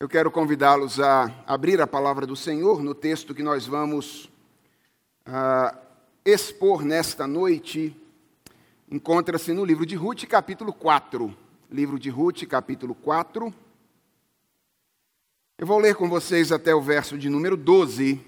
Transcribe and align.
Eu 0.00 0.08
quero 0.08 0.30
convidá-los 0.30 1.00
a 1.00 1.28
abrir 1.44 1.80
a 1.80 1.86
palavra 1.86 2.24
do 2.24 2.36
Senhor 2.36 2.84
no 2.84 2.94
texto 2.94 3.34
que 3.34 3.42
nós 3.42 3.66
vamos 3.66 4.30
uh, 5.26 5.76
expor 6.24 6.84
nesta 6.84 7.26
noite. 7.26 7.96
Encontra-se 8.88 9.52
no 9.52 9.64
livro 9.64 9.84
de 9.84 9.96
Ruth, 9.96 10.24
capítulo 10.26 10.72
4. 10.72 11.36
Livro 11.68 11.98
de 11.98 12.10
Ruth, 12.10 12.44
capítulo 12.44 12.94
4. 12.94 13.52
Eu 15.58 15.66
vou 15.66 15.80
ler 15.80 15.96
com 15.96 16.08
vocês 16.08 16.52
até 16.52 16.72
o 16.72 16.80
verso 16.80 17.18
de 17.18 17.28
número 17.28 17.56
12, 17.56 18.24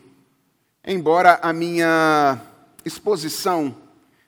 embora 0.85 1.39
a 1.41 1.53
minha 1.53 2.43
exposição 2.85 3.77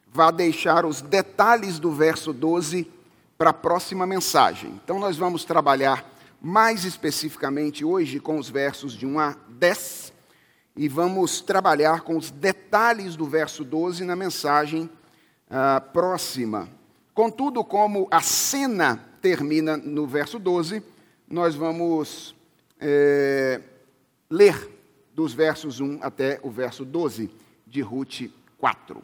vá 0.06 0.30
deixar 0.30 0.86
os 0.86 1.02
detalhes 1.02 1.80
do 1.80 1.90
verso 1.90 2.32
12 2.32 2.88
para 3.36 3.50
a 3.50 3.52
próxima 3.52 4.06
mensagem. 4.06 4.80
Então, 4.84 5.00
nós 5.00 5.16
vamos 5.16 5.44
trabalhar 5.44 6.11
mais 6.44 6.84
especificamente 6.84 7.84
hoje 7.84 8.18
com 8.18 8.36
os 8.36 8.50
versos 8.50 8.94
de 8.94 9.06
1 9.06 9.20
a 9.20 9.36
10, 9.48 10.12
e 10.74 10.88
vamos 10.88 11.40
trabalhar 11.40 12.00
com 12.00 12.16
os 12.16 12.32
detalhes 12.32 13.14
do 13.14 13.26
verso 13.26 13.62
12 13.62 14.04
na 14.04 14.16
mensagem 14.16 14.90
uh, 15.46 15.80
próxima. 15.92 16.68
Contudo, 17.14 17.62
como 17.62 18.08
a 18.10 18.20
cena 18.20 18.96
termina 19.20 19.76
no 19.76 20.04
verso 20.04 20.38
12, 20.38 20.82
nós 21.28 21.54
vamos 21.54 22.34
é, 22.80 23.60
ler 24.28 24.68
dos 25.14 25.32
versos 25.32 25.78
1 25.78 26.00
até 26.02 26.40
o 26.42 26.50
verso 26.50 26.84
12 26.84 27.30
de 27.66 27.82
Ruth 27.82 28.30
4. 28.58 29.02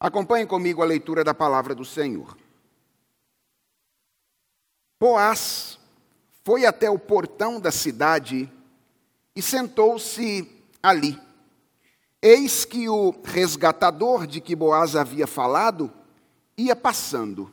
Acompanhem 0.00 0.46
comigo 0.46 0.82
a 0.82 0.86
leitura 0.86 1.22
da 1.22 1.32
palavra 1.32 1.74
do 1.74 1.84
Senhor. 1.84 2.36
Boaz 5.02 5.80
foi 6.44 6.64
até 6.64 6.88
o 6.88 6.96
portão 6.96 7.58
da 7.58 7.72
cidade 7.72 8.48
e 9.34 9.42
sentou-se 9.42 10.48
ali. 10.80 11.20
Eis 12.22 12.64
que 12.64 12.88
o 12.88 13.12
resgatador 13.24 14.28
de 14.28 14.40
que 14.40 14.54
Boaz 14.54 14.94
havia 14.94 15.26
falado 15.26 15.92
ia 16.56 16.76
passando. 16.76 17.50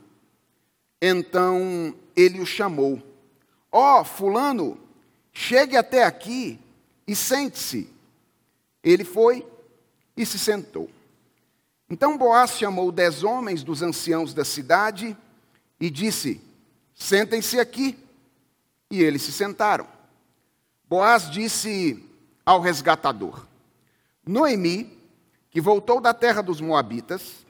Então 1.01 1.95
ele 2.15 2.39
o 2.39 2.45
chamou: 2.45 3.01
Ó, 3.71 4.01
oh, 4.01 4.05
Fulano, 4.05 4.79
chegue 5.33 5.75
até 5.75 6.03
aqui 6.03 6.59
e 7.07 7.15
sente-se. 7.15 7.89
Ele 8.83 9.03
foi 9.03 9.43
e 10.15 10.23
se 10.23 10.37
sentou. 10.37 10.87
Então 11.89 12.15
Boaz 12.15 12.51
chamou 12.51 12.91
dez 12.91 13.23
homens 13.23 13.63
dos 13.63 13.81
anciãos 13.81 14.35
da 14.35 14.45
cidade 14.45 15.17
e 15.79 15.89
disse: 15.89 16.47
Sentem-se 16.99 17.59
aqui. 17.59 17.97
E 18.91 19.01
eles 19.01 19.21
se 19.21 19.31
sentaram. 19.31 19.87
Boaz 20.87 21.29
disse 21.31 22.03
ao 22.45 22.59
resgatador: 22.59 23.47
Noemi, 24.25 24.97
que 25.49 25.61
voltou 25.61 26.01
da 26.01 26.13
terra 26.13 26.41
dos 26.41 26.59
Moabitas, 26.59 27.45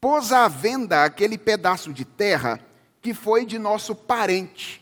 pôs 0.00 0.32
à 0.32 0.46
venda 0.46 1.04
aquele 1.04 1.38
pedaço 1.38 1.92
de 1.92 2.04
terra 2.04 2.60
que 3.00 3.14
foi 3.14 3.46
de 3.46 3.58
nosso 3.58 3.94
parente, 3.94 4.80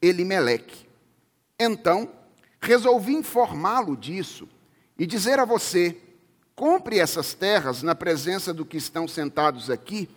Elimeleque. 0.00 0.86
Então, 1.58 2.10
resolvi 2.60 3.14
informá-lo 3.14 3.96
disso 3.96 4.48
e 4.98 5.06
dizer 5.06 5.38
a 5.38 5.44
você: 5.44 5.96
compre 6.56 6.98
essas 6.98 7.34
terras 7.34 7.82
na 7.82 7.94
presença 7.94 8.52
do 8.52 8.64
que 8.64 8.78
estão 8.78 9.06
sentados 9.06 9.70
aqui 9.70 10.08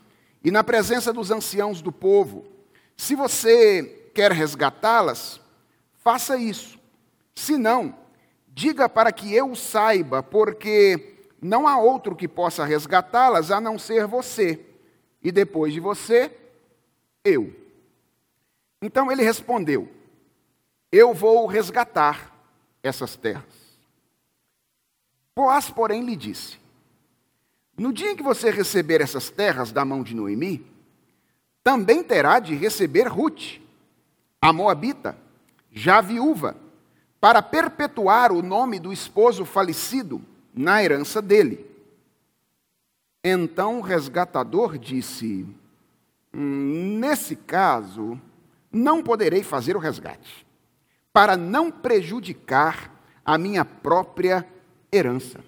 e 0.44 0.50
na 0.50 0.64
presença 0.64 1.12
dos 1.12 1.30
anciãos 1.30 1.82
do 1.82 1.92
povo 1.92 2.55
se 2.96 3.16
você 3.16 4.10
quer 4.14 4.32
resgatá-las, 4.32 5.40
faça 6.04 6.38
isso. 6.38 6.80
Se 7.36 7.58
não, 7.58 7.96
diga 8.48 8.88
para 8.88 9.12
que 9.12 9.34
eu 9.34 9.54
saiba, 9.56 10.24
porque 10.24 11.16
não 11.42 11.68
há 11.68 11.78
outro 11.78 12.16
que 12.16 12.28
possa 12.28 12.64
resgatá-las 12.64 13.52
a 13.52 13.60
não 13.60 13.78
ser 13.78 14.08
você. 14.08 14.66
E 15.22 15.32
depois 15.32 15.74
de 15.74 15.80
você, 15.80 16.32
eu. 17.24 17.54
Então 18.82 19.12
ele 19.12 19.24
respondeu: 19.24 19.90
Eu 20.92 21.14
vou 21.14 21.46
resgatar 21.48 22.34
essas 22.82 23.16
terras. 23.16 23.44
Boaz, 25.36 25.70
porém, 25.70 26.06
lhe 26.06 26.16
disse: 26.16 26.58
No 27.78 27.92
dia 27.92 28.12
em 28.12 28.16
que 28.16 28.24
você 28.24 28.50
receber 28.50 29.02
essas 29.02 29.30
terras 29.30 29.72
da 29.72 29.84
mão 29.84 30.02
de 30.02 30.16
Noemi, 30.16 30.66
também 31.66 32.04
terá 32.04 32.38
de 32.40 32.54
receber 32.54 33.08
Ruth, 33.08 33.60
a 34.40 34.54
Moabita, 34.54 35.18
já 35.72 36.00
viúva, 36.00 36.56
para 37.20 37.42
perpetuar 37.42 38.32
o 38.32 38.44
nome 38.44 38.80
do 38.80 38.94
esposo 38.94 39.44
falecido 39.46 40.22
na 40.54 40.84
herança 40.84 41.24
dele. 41.24 41.66
Então 43.24 43.80
o 43.80 43.82
resgatador 43.82 44.78
disse: 44.78 45.44
hum, 46.32 47.00
Nesse 47.00 47.36
caso, 47.36 48.22
não 48.72 49.02
poderei 49.02 49.42
fazer 49.42 49.76
o 49.76 49.80
resgate, 49.80 50.46
para 51.12 51.36
não 51.36 51.72
prejudicar 51.72 52.92
a 53.26 53.40
minha 53.40 53.66
própria 53.66 54.48
herança. 54.94 55.44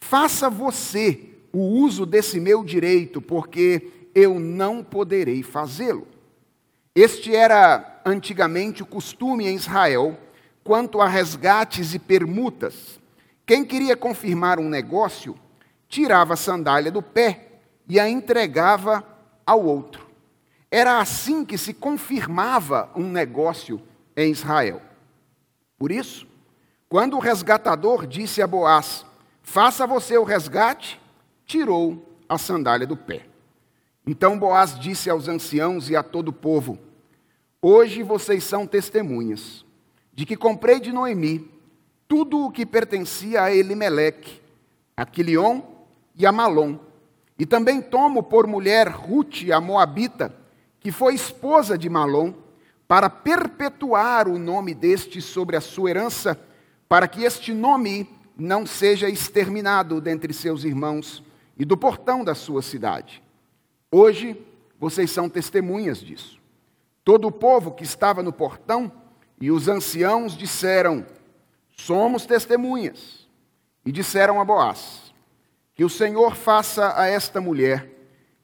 Faça 0.00 0.50
você 0.50 1.36
o 1.52 1.60
uso 1.60 2.04
desse 2.04 2.40
meu 2.40 2.64
direito, 2.64 3.22
porque 3.22 3.92
eu 4.16 4.40
não 4.40 4.82
poderei 4.82 5.42
fazê-lo. 5.42 6.08
Este 6.94 7.36
era 7.36 8.00
antigamente 8.02 8.82
o 8.82 8.86
costume 8.86 9.46
em 9.46 9.54
Israel 9.54 10.18
quanto 10.64 11.02
a 11.02 11.06
resgates 11.06 11.92
e 11.92 11.98
permutas. 11.98 12.98
Quem 13.44 13.62
queria 13.62 13.94
confirmar 13.94 14.58
um 14.58 14.70
negócio, 14.70 15.38
tirava 15.86 16.32
a 16.32 16.36
sandália 16.36 16.90
do 16.90 17.02
pé 17.02 17.60
e 17.86 18.00
a 18.00 18.08
entregava 18.08 19.06
ao 19.44 19.62
outro. 19.62 20.06
Era 20.70 20.98
assim 20.98 21.44
que 21.44 21.58
se 21.58 21.74
confirmava 21.74 22.90
um 22.96 23.10
negócio 23.10 23.82
em 24.16 24.30
Israel. 24.30 24.80
Por 25.76 25.92
isso, 25.92 26.26
quando 26.88 27.18
o 27.18 27.20
resgatador 27.20 28.06
disse 28.06 28.40
a 28.40 28.46
Boaz: 28.46 29.04
Faça 29.42 29.86
você 29.86 30.16
o 30.16 30.24
resgate, 30.24 30.98
tirou 31.44 32.18
a 32.26 32.38
sandália 32.38 32.86
do 32.86 32.96
pé. 32.96 33.35
Então 34.06 34.38
Boaz 34.38 34.78
disse 34.78 35.10
aos 35.10 35.26
anciãos 35.26 35.90
e 35.90 35.96
a 35.96 36.02
todo 36.02 36.28
o 36.28 36.32
povo: 36.32 36.78
Hoje 37.60 38.02
vocês 38.04 38.44
são 38.44 38.66
testemunhas 38.66 39.64
de 40.14 40.24
que 40.24 40.36
comprei 40.36 40.78
de 40.78 40.92
Noemi 40.92 41.50
tudo 42.06 42.44
o 42.44 42.50
que 42.52 42.64
pertencia 42.64 43.42
a 43.42 43.52
Elimeleque, 43.52 44.40
a 44.96 45.04
Quilion 45.04 45.60
e 46.14 46.24
a 46.24 46.30
Malom. 46.30 46.78
E 47.38 47.44
também 47.44 47.82
tomo 47.82 48.22
por 48.22 48.46
mulher 48.46 48.88
Ruth, 48.88 49.50
a 49.52 49.60
Moabita, 49.60 50.34
que 50.78 50.92
foi 50.92 51.14
esposa 51.14 51.76
de 51.76 51.90
Malom, 51.90 52.32
para 52.86 53.10
perpetuar 53.10 54.28
o 54.28 54.38
nome 54.38 54.72
deste 54.72 55.20
sobre 55.20 55.56
a 55.56 55.60
sua 55.60 55.90
herança, 55.90 56.40
para 56.88 57.08
que 57.08 57.24
este 57.24 57.52
nome 57.52 58.08
não 58.36 58.64
seja 58.64 59.08
exterminado 59.08 60.00
dentre 60.00 60.32
seus 60.32 60.62
irmãos 60.62 61.22
e 61.58 61.64
do 61.64 61.76
portão 61.76 62.22
da 62.22 62.34
sua 62.34 62.62
cidade. 62.62 63.25
Hoje, 63.98 64.36
vocês 64.78 65.10
são 65.10 65.26
testemunhas 65.26 66.00
disso. 66.00 66.38
Todo 67.02 67.28
o 67.28 67.32
povo 67.32 67.70
que 67.70 67.82
estava 67.82 68.22
no 68.22 68.30
portão 68.30 68.92
e 69.40 69.50
os 69.50 69.68
anciãos 69.68 70.36
disseram: 70.36 71.06
Somos 71.74 72.26
testemunhas. 72.26 73.26
E 73.86 73.90
disseram 73.90 74.38
a 74.38 74.44
Boaz: 74.44 75.14
Que 75.74 75.82
o 75.82 75.88
Senhor 75.88 76.36
faça 76.36 76.92
a 76.94 77.06
esta 77.06 77.40
mulher, 77.40 77.90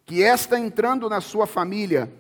que 0.07 0.23
esta 0.23 0.59
entrando 0.59 1.07
na 1.11 1.21
sua 1.21 1.47
família, 1.47 2.11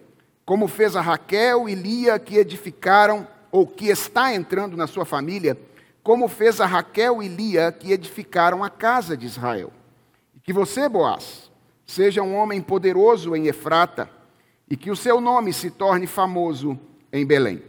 como 0.45 0.69
fez 0.69 0.95
a 0.95 1.01
Raquel 1.01 1.71
e 1.71 1.75
Lia 1.75 2.19
que 2.19 2.37
edificaram, 2.37 3.27
ou 3.51 3.67
que 3.67 3.87
está 3.87 4.35
entrando 4.35 4.77
na 4.77 4.87
sua 4.87 5.07
família, 5.07 5.59
como 6.03 6.29
fez 6.29 6.61
a 6.61 6.67
Raquel 6.67 7.23
e 7.23 7.29
Lia 7.29 7.73
que 7.73 7.93
edificaram 7.93 8.63
a 8.63 8.69
casa 8.69 9.17
de 9.17 9.25
Israel. 9.25 9.73
E 10.35 10.41
que 10.41 10.53
você, 10.53 10.87
Boaz, 10.87 11.51
seja 11.93 12.23
um 12.23 12.35
homem 12.35 12.63
poderoso 12.63 13.37
em 13.37 13.49
Efrata 13.49 14.11
e 14.69 14.79
que 14.79 14.91
o 14.91 14.97
seu 14.97 15.21
nome 15.21 15.53
se 15.53 15.71
torne 15.71 16.07
famoso 16.07 16.81
em 17.13 17.27
Belém. 17.27 17.63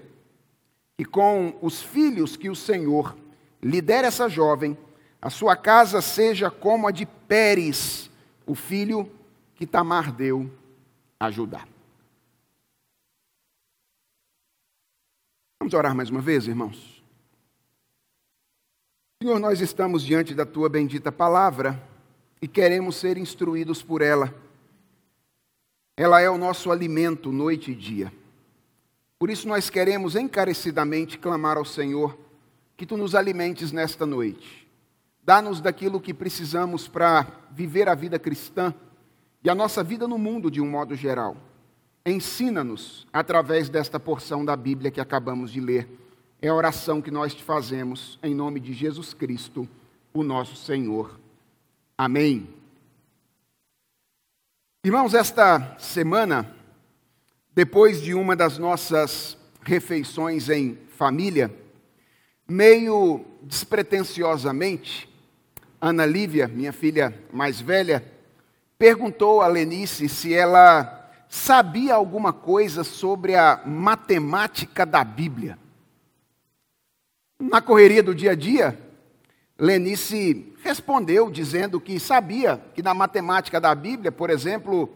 E 0.97 1.03
com 1.03 1.57
os 1.61 1.81
filhos 1.81 2.37
que 2.37 2.49
o 2.49 2.55
Senhor 2.55 3.17
lhe 3.61 3.81
der 3.81 4.05
essa 4.05 4.29
jovem, 4.29 4.77
a 5.21 5.29
sua 5.29 5.57
casa 5.57 6.01
seja 6.01 6.49
como 6.49 6.87
a 6.87 6.91
de 6.91 7.05
Pérez, 7.05 8.09
o 8.47 8.55
filho 8.55 9.11
que 9.55 9.67
Tamar 9.67 10.13
deu 10.13 10.49
a 11.19 11.29
Judá. 11.29 11.67
Vamos 15.59 15.73
orar 15.73 15.93
mais 15.93 16.09
uma 16.09 16.21
vez, 16.21 16.47
irmãos? 16.47 17.03
Senhor, 19.21 19.39
nós 19.39 19.59
estamos 19.59 20.01
diante 20.01 20.33
da 20.33 20.45
tua 20.45 20.69
bendita 20.69 21.11
palavra 21.11 21.91
e 22.44 22.48
queremos 22.50 22.98
ser 22.98 23.18
instruídos 23.18 23.81
por 23.81 24.01
ela. 24.01 24.36
Ela 25.95 26.19
é 26.19 26.30
o 26.30 26.38
nosso 26.38 26.74
alimento 26.74 27.31
noite 27.31 27.72
e 27.72 27.75
dia. 27.75 28.12
Por 29.18 29.30
isso 29.30 29.48
nós 29.48 29.69
queremos 29.69 30.18
encarecidamente 30.18 31.18
clamar 31.18 31.56
ao 31.56 31.63
Senhor 31.63 32.18
que 32.75 32.86
tu 32.86 32.98
nos 32.98 33.16
alimentes 33.16 33.72
nesta 33.72 34.06
noite. 34.06 34.69
Dá-nos 35.24 35.62
daquilo 35.62 36.01
que 36.01 36.13
precisamos 36.13 36.86
para 36.86 37.25
viver 37.50 37.88
a 37.88 37.95
vida 37.95 38.19
cristã 38.19 38.75
e 39.42 39.50
a 39.50 39.56
nossa 39.56 39.81
vida 39.81 40.06
no 40.06 40.18
mundo 40.18 40.51
de 40.51 40.60
um 40.60 40.69
modo 40.69 40.98
geral. 40.98 41.38
Ensina-nos 42.06 43.07
através 43.13 43.69
desta 43.69 43.98
porção 43.98 44.44
da 44.44 44.57
Bíblia 44.57 44.92
que 44.92 45.00
acabamos 45.00 45.50
de 45.50 45.62
ler. 45.62 45.88
É 46.42 46.50
a 46.50 46.54
oração 46.54 47.01
que 47.01 47.10
nós 47.10 47.34
te 47.34 47.42
fazemos 47.42 48.19
em 48.22 48.36
nome 48.36 48.60
de 48.60 48.74
Jesus 48.74 49.13
Cristo, 49.13 49.66
o 50.13 50.24
nosso 50.24 50.57
Senhor. 50.57 51.22
Amém. 52.05 52.50
Irmãos, 54.83 55.13
esta 55.13 55.77
semana, 55.79 56.53
depois 57.55 58.01
de 58.01 58.13
uma 58.13 58.35
das 58.35 58.57
nossas 58.57 59.38
refeições 59.61 60.50
em 60.50 60.77
família, 60.97 61.50
meio 62.45 63.23
despretensiosamente, 63.41 65.09
Ana 65.79 66.05
Lívia, 66.05 66.45
minha 66.45 66.73
filha 66.73 67.17
mais 67.31 67.61
velha, 67.61 68.03
perguntou 68.77 69.41
a 69.41 69.47
Lenice 69.47 70.09
se 70.09 70.33
ela 70.33 71.09
sabia 71.29 71.95
alguma 71.95 72.33
coisa 72.33 72.83
sobre 72.83 73.33
a 73.33 73.61
matemática 73.65 74.85
da 74.85 75.06
Bíblia. 75.06 75.57
Na 77.39 77.61
correria 77.61 78.03
do 78.03 78.13
dia 78.13 78.31
a 78.31 78.35
dia, 78.35 78.82
Lenice 79.57 80.53
respondeu 80.63 81.29
dizendo 81.29 81.79
que 81.79 82.00
sabia 82.00 82.61
que 82.73 82.81
na 82.81 82.94
matemática 82.94 83.61
da 83.61 83.73
Bíblia, 83.75 84.11
por 84.11 84.29
exemplo, 84.29 84.89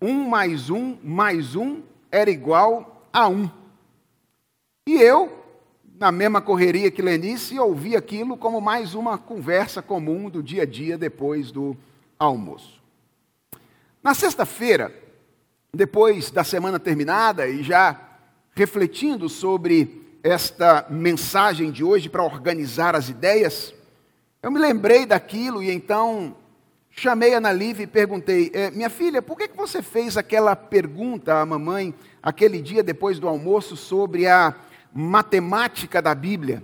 um 0.00 0.28
mais 0.28 0.68
um 0.68 0.98
mais 1.02 1.56
um 1.56 1.82
era 2.10 2.30
igual 2.30 3.06
a 3.12 3.26
um. 3.28 3.50
E 4.86 5.00
eu, 5.00 5.44
na 5.98 6.12
mesma 6.12 6.42
correria 6.42 6.90
que 6.90 7.00
Lenice, 7.00 7.58
ouvi 7.58 7.96
aquilo 7.96 8.36
como 8.36 8.60
mais 8.60 8.94
uma 8.94 9.16
conversa 9.16 9.80
comum 9.80 10.28
do 10.28 10.42
dia 10.42 10.62
a 10.62 10.66
dia 10.66 10.98
depois 10.98 11.50
do 11.50 11.76
almoço. 12.18 12.82
Na 14.02 14.12
sexta-feira, 14.12 14.92
depois 15.72 16.30
da 16.30 16.44
semana 16.44 16.78
terminada 16.78 17.46
e 17.46 17.62
já 17.62 17.98
refletindo 18.54 19.28
sobre 19.28 20.18
esta 20.22 20.86
mensagem 20.90 21.70
de 21.70 21.82
hoje 21.82 22.08
para 22.08 22.22
organizar 22.22 22.94
as 22.94 23.08
ideias, 23.08 23.72
eu 24.42 24.50
me 24.50 24.58
lembrei 24.58 25.06
daquilo 25.06 25.62
e 25.62 25.70
então 25.70 26.34
chamei 26.90 27.32
a 27.32 27.36
Ana 27.36 27.52
Lívia 27.52 27.84
e 27.84 27.86
perguntei: 27.86 28.50
eh, 28.52 28.72
Minha 28.72 28.90
filha, 28.90 29.22
por 29.22 29.38
que 29.38 29.48
você 29.54 29.80
fez 29.80 30.16
aquela 30.16 30.56
pergunta 30.56 31.40
à 31.40 31.46
mamãe 31.46 31.94
aquele 32.20 32.60
dia 32.60 32.82
depois 32.82 33.20
do 33.20 33.28
almoço 33.28 33.76
sobre 33.76 34.26
a 34.26 34.52
matemática 34.92 36.02
da 36.02 36.12
Bíblia? 36.12 36.60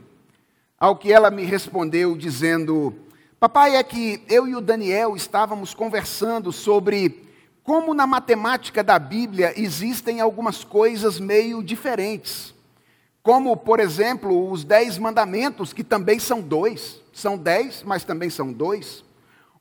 Ao 0.76 0.96
que 0.96 1.12
ela 1.12 1.30
me 1.30 1.44
respondeu 1.44 2.16
dizendo: 2.16 2.92
Papai, 3.38 3.76
é 3.76 3.82
que 3.84 4.24
eu 4.28 4.48
e 4.48 4.56
o 4.56 4.60
Daniel 4.60 5.14
estávamos 5.14 5.72
conversando 5.72 6.50
sobre 6.50 7.28
como 7.62 7.94
na 7.94 8.08
matemática 8.08 8.82
da 8.82 8.98
Bíblia 8.98 9.52
existem 9.56 10.20
algumas 10.20 10.64
coisas 10.64 11.20
meio 11.20 11.62
diferentes. 11.62 12.57
Como, 13.28 13.54
por 13.58 13.78
exemplo, 13.78 14.50
os 14.50 14.64
dez 14.64 14.96
mandamentos, 14.96 15.74
que 15.74 15.84
também 15.84 16.18
são 16.18 16.40
dois 16.40 17.02
são 17.12 17.36
dez, 17.36 17.82
mas 17.84 18.02
também 18.02 18.30
são 18.30 18.50
dois. 18.50 19.04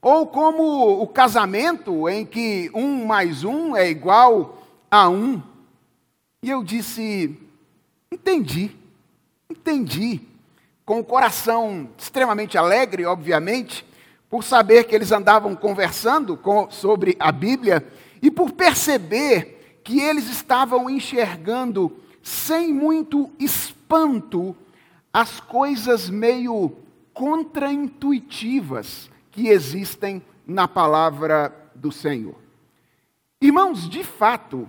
Ou 0.02 0.26
como 0.26 1.02
o 1.02 1.06
casamento, 1.06 2.08
em 2.08 2.26
que 2.26 2.72
um 2.74 3.06
mais 3.06 3.44
um 3.44 3.76
é 3.76 3.90
igual 3.90 4.64
a 4.90 5.10
um. 5.10 5.44
E 6.42 6.50
eu 6.50 6.64
disse: 6.64 7.38
entendi, 8.10 8.72
entendi. 9.50 10.22
Com 10.86 11.02
o 11.02 11.04
coração 11.04 11.90
extremamente 11.98 12.58
alegre, 12.58 13.06
obviamente, 13.06 13.86
por 14.30 14.46
saber 14.46 14.86
que 14.86 14.96
eles 14.96 15.12
andavam 15.12 15.54
conversando 15.58 16.38
com, 16.38 16.72
sobre 16.72 17.18
a 17.20 17.34
Bíblia 17.34 17.86
e 18.22 18.32
por 18.32 18.54
perceber 18.54 19.82
que 19.84 20.00
eles 20.00 20.30
estavam 20.30 20.90
enxergando 20.90 22.07
sem 22.28 22.74
muito 22.74 23.32
espanto 23.40 24.54
as 25.14 25.40
coisas 25.40 26.10
meio 26.10 26.74
contraintuitivas 27.14 29.10
que 29.32 29.48
existem 29.48 30.22
na 30.46 30.68
palavra 30.68 31.56
do 31.74 31.90
Senhor. 31.90 32.36
Irmãos, 33.42 33.90
de 33.90 34.04
fato, 34.04 34.68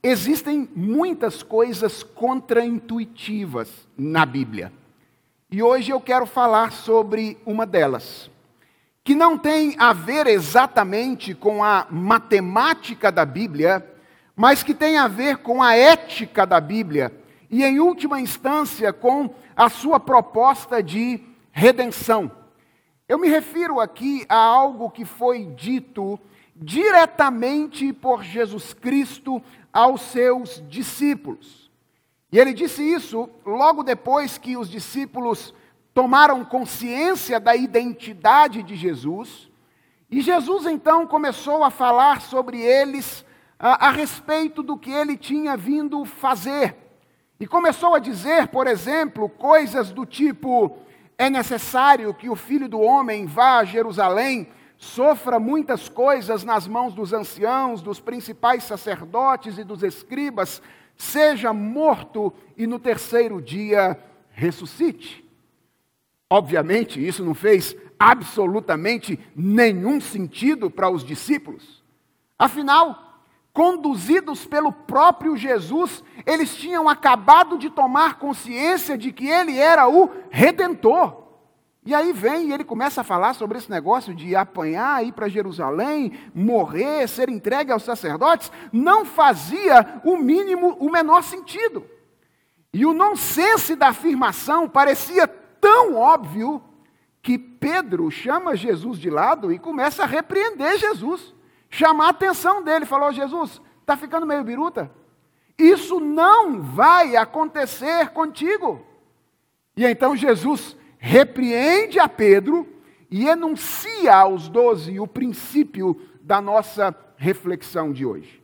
existem 0.00 0.68
muitas 0.74 1.42
coisas 1.42 2.04
contraintuitivas 2.04 3.68
na 3.98 4.24
Bíblia. 4.24 4.72
E 5.50 5.60
hoje 5.60 5.90
eu 5.90 6.00
quero 6.00 6.26
falar 6.26 6.70
sobre 6.70 7.36
uma 7.44 7.66
delas, 7.66 8.30
que 9.02 9.16
não 9.16 9.36
tem 9.36 9.74
a 9.80 9.92
ver 9.92 10.28
exatamente 10.28 11.34
com 11.34 11.64
a 11.64 11.88
matemática 11.90 13.10
da 13.10 13.24
Bíblia, 13.24 13.84
mas 14.40 14.62
que 14.62 14.72
tem 14.72 14.96
a 14.96 15.06
ver 15.06 15.36
com 15.36 15.62
a 15.62 15.76
ética 15.76 16.46
da 16.46 16.58
Bíblia 16.58 17.12
e, 17.50 17.62
em 17.62 17.78
última 17.78 18.18
instância, 18.18 18.90
com 18.90 19.34
a 19.54 19.68
sua 19.68 20.00
proposta 20.00 20.82
de 20.82 21.22
redenção. 21.52 22.32
Eu 23.06 23.18
me 23.18 23.28
refiro 23.28 23.78
aqui 23.80 24.24
a 24.30 24.36
algo 24.38 24.88
que 24.88 25.04
foi 25.04 25.44
dito 25.44 26.18
diretamente 26.56 27.92
por 27.92 28.24
Jesus 28.24 28.72
Cristo 28.72 29.42
aos 29.70 30.00
seus 30.00 30.64
discípulos. 30.66 31.70
E 32.32 32.38
ele 32.38 32.54
disse 32.54 32.82
isso 32.82 33.28
logo 33.44 33.82
depois 33.82 34.38
que 34.38 34.56
os 34.56 34.70
discípulos 34.70 35.52
tomaram 35.92 36.46
consciência 36.46 37.38
da 37.38 37.54
identidade 37.54 38.62
de 38.62 38.74
Jesus. 38.74 39.50
E 40.10 40.22
Jesus 40.22 40.64
então 40.64 41.06
começou 41.06 41.62
a 41.62 41.70
falar 41.70 42.22
sobre 42.22 42.58
eles 42.58 43.22
a, 43.60 43.88
a 43.88 43.90
respeito 43.90 44.62
do 44.62 44.78
que 44.78 44.90
ele 44.90 45.18
tinha 45.18 45.54
vindo 45.54 46.02
fazer. 46.06 46.74
E 47.38 47.46
começou 47.46 47.94
a 47.94 47.98
dizer, 47.98 48.48
por 48.48 48.66
exemplo, 48.66 49.28
coisas 49.28 49.90
do 49.90 50.06
tipo: 50.06 50.78
é 51.18 51.28
necessário 51.28 52.14
que 52.14 52.30
o 52.30 52.34
filho 52.34 52.68
do 52.68 52.80
homem 52.80 53.26
vá 53.26 53.58
a 53.58 53.64
Jerusalém, 53.64 54.48
sofra 54.78 55.38
muitas 55.38 55.90
coisas 55.90 56.42
nas 56.42 56.66
mãos 56.66 56.94
dos 56.94 57.12
anciãos, 57.12 57.82
dos 57.82 58.00
principais 58.00 58.64
sacerdotes 58.64 59.58
e 59.58 59.64
dos 59.64 59.82
escribas, 59.82 60.62
seja 60.96 61.52
morto 61.52 62.32
e 62.56 62.66
no 62.66 62.78
terceiro 62.78 63.42
dia 63.42 63.98
ressuscite. 64.32 65.22
Obviamente, 66.30 67.04
isso 67.04 67.24
não 67.24 67.34
fez 67.34 67.76
absolutamente 67.98 69.18
nenhum 69.36 70.00
sentido 70.00 70.70
para 70.70 70.88
os 70.88 71.04
discípulos. 71.04 71.82
Afinal, 72.38 73.09
conduzidos 73.52 74.46
pelo 74.46 74.72
próprio 74.72 75.36
Jesus, 75.36 76.04
eles 76.24 76.54
tinham 76.54 76.88
acabado 76.88 77.58
de 77.58 77.68
tomar 77.68 78.18
consciência 78.18 78.96
de 78.96 79.12
que 79.12 79.28
ele 79.28 79.58
era 79.58 79.88
o 79.88 80.10
redentor. 80.30 81.20
E 81.84 81.94
aí 81.94 82.12
vem 82.12 82.48
e 82.48 82.52
ele 82.52 82.62
começa 82.62 83.00
a 83.00 83.04
falar 83.04 83.34
sobre 83.34 83.58
esse 83.58 83.70
negócio 83.70 84.14
de 84.14 84.36
apanhar, 84.36 85.04
ir 85.04 85.12
para 85.12 85.28
Jerusalém, 85.28 86.12
morrer, 86.34 87.08
ser 87.08 87.28
entregue 87.28 87.72
aos 87.72 87.82
sacerdotes, 87.82 88.52
não 88.72 89.04
fazia 89.04 90.00
o 90.04 90.16
mínimo, 90.16 90.76
o 90.78 90.90
menor 90.90 91.22
sentido. 91.22 91.84
E 92.72 92.84
o 92.84 92.92
nonsense 92.92 93.74
da 93.74 93.88
afirmação 93.88 94.68
parecia 94.68 95.26
tão 95.26 95.96
óbvio 95.96 96.62
que 97.22 97.36
Pedro 97.38 98.10
chama 98.10 98.56
Jesus 98.56 98.98
de 98.98 99.10
lado 99.10 99.50
e 99.52 99.58
começa 99.58 100.04
a 100.04 100.06
repreender 100.06 100.78
Jesus 100.78 101.34
chamar 101.70 102.06
a 102.06 102.10
atenção 102.10 102.62
dele. 102.62 102.84
Falou: 102.84 103.12
Jesus, 103.12 103.62
está 103.80 103.96
ficando 103.96 104.26
meio 104.26 104.44
biruta? 104.44 104.90
Isso 105.56 106.00
não 106.00 106.60
vai 106.60 107.16
acontecer 107.16 108.10
contigo. 108.10 108.84
E 109.76 109.86
então 109.86 110.16
Jesus 110.16 110.76
repreende 110.98 111.98
a 111.98 112.08
Pedro 112.08 112.68
e 113.10 113.26
enuncia 113.26 114.14
aos 114.14 114.48
doze 114.48 115.00
o 115.00 115.06
princípio 115.06 116.00
da 116.20 116.40
nossa 116.40 116.94
reflexão 117.16 117.92
de 117.92 118.04
hoje. 118.04 118.42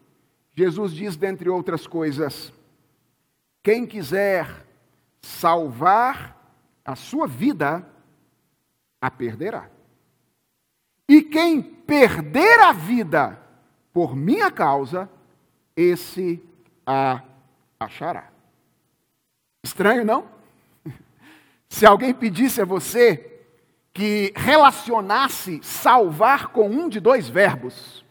Jesus 0.55 0.93
diz, 0.93 1.17
dentre 1.17 1.49
outras 1.49 1.87
coisas, 1.87 2.53
quem 3.63 3.87
quiser 3.87 4.67
salvar 5.21 6.35
a 6.85 6.95
sua 6.95 7.27
vida, 7.27 7.87
a 9.01 9.11
perderá. 9.11 9.69
E 11.09 11.23
quem 11.23 11.63
perder 11.63 12.61
a 12.61 12.73
vida 12.73 13.39
por 13.93 14.15
minha 14.15 14.51
causa, 14.51 15.09
esse 15.75 16.43
a 16.87 17.23
achará. 17.79 18.31
Estranho, 19.65 20.05
não? 20.05 20.27
Se 21.69 21.87
alguém 21.87 22.13
pedisse 22.13 22.61
a 22.61 22.65
você 22.65 23.41
que 23.93 24.33
relacionasse 24.37 25.61
salvar 25.63 26.49
com 26.49 26.69
um 26.69 26.89
de 26.89 27.01
dois 27.01 27.29
verbos, 27.29 28.05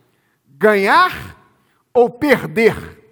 ganhar 0.48 1.38
ou 1.94 2.10
perder, 2.10 3.05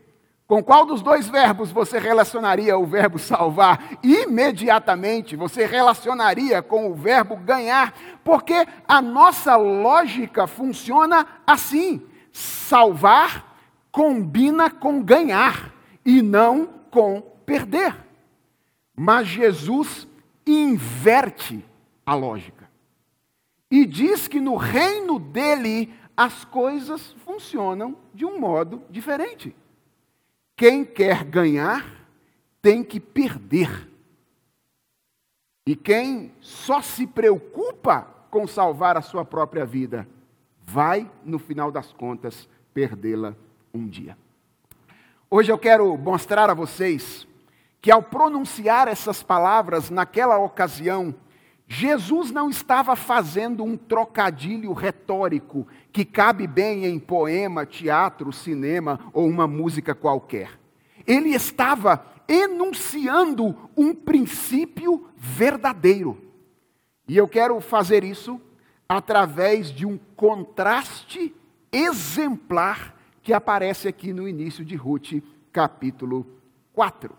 Com 0.54 0.64
qual 0.64 0.86
dos 0.86 1.02
dois 1.02 1.28
verbos 1.28 1.72
você 1.72 1.98
relacionaria 1.98 2.78
o 2.78 2.86
verbo 2.86 3.18
salvar? 3.18 3.98
Imediatamente 4.04 5.36
você 5.36 5.66
relacionaria 5.66 6.62
com 6.62 6.92
o 6.92 6.94
verbo 6.94 7.36
ganhar, 7.36 7.92
porque 8.24 8.64
a 8.88 9.02
nossa 9.02 9.56
lógica 9.56 10.46
funciona 10.46 11.26
assim: 11.48 12.06
salvar 12.32 13.58
combina 13.92 14.70
com 14.70 15.02
ganhar 15.02 15.74
e 16.06 16.22
não 16.22 16.70
com 16.92 17.20
perder. 17.48 17.96
Mas 18.96 19.26
Jesus 19.26 20.08
inverte 20.46 21.66
a 22.06 22.14
lógica 22.14 22.70
e 23.72 23.88
diz 23.88 24.28
que 24.28 24.40
no 24.40 24.56
reino 24.56 25.18
dele 25.18 25.92
as 26.16 26.46
coisas 26.46 27.12
funcionam 27.26 27.98
de 28.14 28.24
um 28.24 28.40
modo 28.40 28.84
diferente. 28.88 29.56
Quem 30.56 30.86
quer 30.86 31.24
ganhar 31.24 31.86
tem 32.62 32.84
que 32.84 33.00
perder. 33.00 33.90
E 35.68 35.76
quem 35.76 36.32
só 36.40 36.82
se 36.82 37.08
preocupa 37.08 38.08
com 38.30 38.48
salvar 38.48 38.98
a 38.98 39.02
sua 39.02 39.24
própria 39.24 39.66
vida, 39.66 40.08
vai, 40.62 41.10
no 41.24 41.40
final 41.40 41.72
das 41.72 41.94
contas, 41.94 42.48
perdê-la 42.74 43.36
um 43.74 43.88
dia. 43.88 44.18
Hoje 45.30 45.52
eu 45.52 45.58
quero 45.58 45.98
mostrar 45.98 46.50
a 46.50 46.54
vocês 46.54 47.28
que, 47.82 47.92
ao 47.92 48.04
pronunciar 48.04 48.88
essas 48.88 49.24
palavras 49.24 49.90
naquela 49.90 50.38
ocasião, 50.38 51.14
Jesus 51.68 52.32
não 52.32 52.50
estava 52.50 52.96
fazendo 52.96 53.64
um 53.64 53.76
trocadilho 53.78 54.74
retórico 54.74 55.68
que 55.92 56.06
cabe 56.06 56.46
bem 56.46 56.86
em 56.86 57.00
poema, 57.00 57.66
teatro, 57.66 58.32
cinema 58.32 59.00
ou 59.14 59.28
uma 59.28 59.48
música 59.48 59.96
qualquer. 59.96 60.60
Ele 61.08 61.30
estava 61.30 62.06
enunciando 62.28 63.70
um 63.76 63.94
princípio 63.94 65.08
verdadeiro. 65.16 66.18
E 67.08 67.18
eu 67.18 67.28
quero 67.28 67.60
fazer 67.60 68.04
isso 68.04 68.40
através 68.88 69.72
de 69.72 69.86
um 69.86 69.98
contraste 70.16 71.34
exemplar 71.72 72.96
que 73.22 73.34
aparece 73.34 73.88
aqui 73.88 74.14
no 74.14 74.28
início 74.28 74.64
de 74.64 74.76
Ruth, 74.76 75.24
capítulo 75.52 76.28
4. 76.74 77.16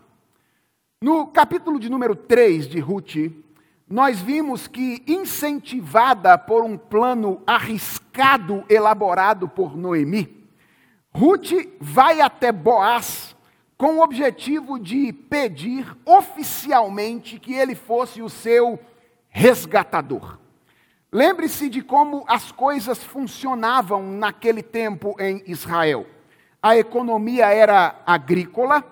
No 1.01 1.27
capítulo 1.27 1.79
de 1.79 1.89
número 1.89 2.15
3 2.15 2.67
de 2.67 2.79
Ruth, 2.79 3.15
nós 3.87 4.19
vimos 4.19 4.67
que, 4.67 5.03
incentivada 5.07 6.37
por 6.37 6.63
um 6.63 6.77
plano 6.77 7.41
arriscado 7.45 8.65
elaborado 8.67 9.47
por 9.47 9.77
Noemi, 9.77 10.49
Ruth 11.13 11.51
vai 11.79 12.19
até 12.19 12.51
Boaz 12.51 13.35
com 13.77 13.97
o 13.97 14.03
objetivo 14.03 14.79
de 14.79 15.13
pedir 15.13 15.95
oficialmente 16.05 17.39
que 17.39 17.53
ele 17.53 17.75
fosse 17.75 18.21
o 18.21 18.29
seu 18.29 18.79
resgatador. 19.29 20.39
Lembre-se 21.11 21.69
de 21.69 21.81
como 21.81 22.25
as 22.27 22.51
coisas 22.51 23.03
funcionavam 23.03 24.03
naquele 24.03 24.63
tempo 24.63 25.15
em 25.19 25.43
Israel. 25.45 26.05
A 26.61 26.75
economia 26.75 27.53
era 27.53 28.01
agrícola, 28.05 28.83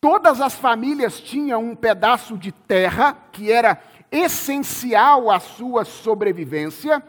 todas 0.00 0.40
as 0.40 0.54
famílias 0.54 1.20
tinham 1.20 1.62
um 1.62 1.74
pedaço 1.74 2.38
de 2.38 2.52
terra 2.52 3.16
que 3.32 3.50
era 3.50 3.82
essencial 4.14 5.28
à 5.28 5.40
sua 5.40 5.84
sobrevivência. 5.84 7.02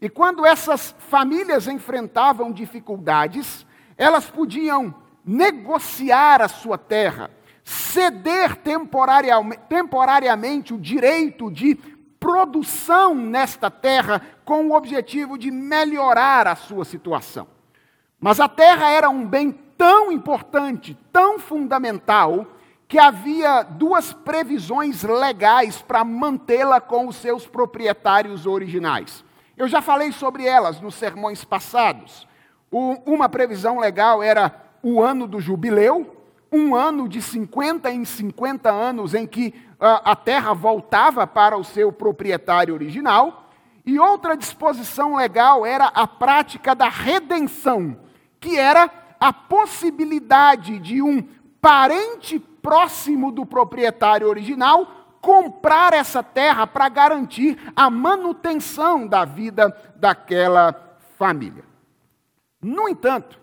E 0.00 0.08
quando 0.08 0.44
essas 0.44 0.94
famílias 1.08 1.66
enfrentavam 1.66 2.52
dificuldades, 2.52 3.66
elas 3.96 4.28
podiam 4.28 4.94
negociar 5.24 6.42
a 6.42 6.48
sua 6.48 6.76
terra, 6.76 7.30
ceder 7.64 8.58
temporariamente 9.68 10.74
o 10.74 10.78
direito 10.78 11.50
de 11.50 11.76
produção 12.20 13.14
nesta 13.14 13.70
terra 13.70 14.20
com 14.44 14.66
o 14.66 14.76
objetivo 14.76 15.38
de 15.38 15.50
melhorar 15.50 16.46
a 16.46 16.54
sua 16.54 16.84
situação. 16.84 17.46
Mas 18.20 18.40
a 18.40 18.48
terra 18.48 18.90
era 18.90 19.08
um 19.08 19.26
bem 19.26 19.52
tão 19.78 20.12
importante, 20.12 20.96
tão 21.12 21.38
fundamental, 21.38 22.46
que 22.92 22.98
havia 22.98 23.62
duas 23.62 24.12
previsões 24.12 25.02
legais 25.02 25.80
para 25.80 26.04
mantê-la 26.04 26.78
com 26.78 27.08
os 27.08 27.16
seus 27.16 27.46
proprietários 27.46 28.44
originais. 28.44 29.24
Eu 29.56 29.66
já 29.66 29.80
falei 29.80 30.12
sobre 30.12 30.44
elas 30.44 30.78
nos 30.78 30.96
sermões 30.96 31.42
passados. 31.42 32.28
O, 32.70 32.98
uma 33.06 33.30
previsão 33.30 33.78
legal 33.78 34.22
era 34.22 34.54
o 34.82 35.02
ano 35.02 35.26
do 35.26 35.40
jubileu, 35.40 36.14
um 36.52 36.74
ano 36.74 37.08
de 37.08 37.22
50 37.22 37.90
em 37.90 38.04
50 38.04 38.70
anos 38.70 39.14
em 39.14 39.26
que 39.26 39.54
a, 39.80 40.10
a 40.12 40.14
terra 40.14 40.52
voltava 40.52 41.26
para 41.26 41.56
o 41.56 41.64
seu 41.64 41.90
proprietário 41.90 42.74
original, 42.74 43.50
e 43.86 43.98
outra 43.98 44.36
disposição 44.36 45.16
legal 45.16 45.64
era 45.64 45.86
a 45.86 46.06
prática 46.06 46.74
da 46.74 46.90
redenção, 46.90 47.96
que 48.38 48.58
era 48.58 48.90
a 49.18 49.32
possibilidade 49.32 50.78
de 50.78 51.00
um 51.00 51.26
parente 51.58 52.38
próximo 52.62 53.32
do 53.32 53.44
proprietário 53.44 54.28
original 54.28 55.02
comprar 55.20 55.92
essa 55.92 56.22
terra 56.22 56.66
para 56.66 56.88
garantir 56.88 57.58
a 57.76 57.90
manutenção 57.90 59.06
da 59.06 59.24
vida 59.24 59.76
daquela 59.96 60.98
família. 61.18 61.64
No 62.60 62.88
entanto, 62.88 63.40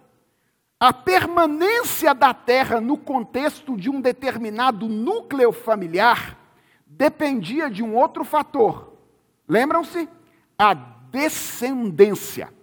a 0.79 0.93
permanência 0.93 2.13
da 2.13 2.33
terra 2.33 2.79
no 2.79 2.97
contexto 2.97 3.77
de 3.77 3.89
um 3.89 3.99
determinado 3.99 4.87
núcleo 4.87 5.51
familiar 5.51 6.37
dependia 6.85 7.69
de 7.69 7.83
um 7.83 7.95
outro 7.95 8.23
fator. 8.23 8.93
Lembram-se? 9.47 10.07
A 10.57 10.73
descendência. 10.73 12.53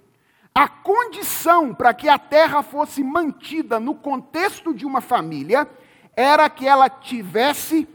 A 0.55 0.69
condição 0.69 1.75
para 1.75 1.93
que 1.93 2.09
a 2.09 2.19
terra 2.19 2.63
fosse 2.63 3.05
mantida 3.05 3.79
no 3.79 3.95
contexto 3.95 4.73
de 4.73 4.87
uma 4.87 5.01
família 5.01 5.69
era 6.17 6.49
que 6.49 6.67
ela 6.67 6.89
tivesse 6.89 7.87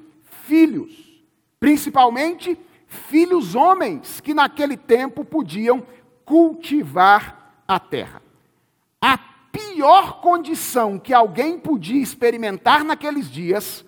filhos, 0.45 1.23
principalmente 1.59 2.57
filhos 2.85 3.55
homens, 3.55 4.21
que 4.21 4.33
naquele 4.33 4.77
tempo 4.77 5.25
podiam 5.25 5.83
cultivar 6.23 7.63
a 7.67 7.79
terra. 7.79 8.21
A 9.01 9.17
pior 9.17 10.21
condição 10.21 10.99
que 10.99 11.13
alguém 11.13 11.57
podia 11.57 12.01
experimentar 12.01 12.83
naqueles 12.83 13.29
dias, 13.29 13.83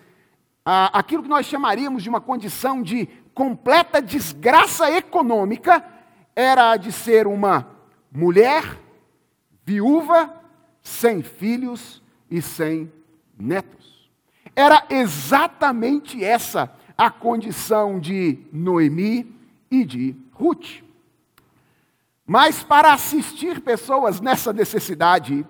aquilo 0.66 1.22
que 1.22 1.30
nós 1.30 1.46
chamaríamos 1.46 2.02
de 2.02 2.10
uma 2.10 2.20
condição 2.20 2.82
de 2.82 3.06
completa 3.34 4.02
desgraça 4.02 4.90
econômica, 4.90 5.86
era 6.36 6.72
a 6.72 6.78
de 6.78 6.92
ser 6.92 7.28
uma 7.28 7.68
mulher 8.12 8.80
viúva, 9.64 10.34
sem 10.82 11.22
filhos 11.22 12.02
e 12.30 12.42
sem 12.42 12.92
netos. 13.38 13.93
Era 14.56 14.86
exatamente 14.90 16.24
essa 16.24 16.72
a 16.98 17.10
condição 17.10 18.00
de 18.00 18.40
Noemi 18.52 19.36
e 19.70 19.84
de 19.84 20.16
Ruth. 20.32 20.84
Mas 22.26 22.64
para 22.64 22.94
assistir 22.94 23.62
pessoas 23.62 24.22
nessa 24.22 24.54
necessidade, 24.54 25.46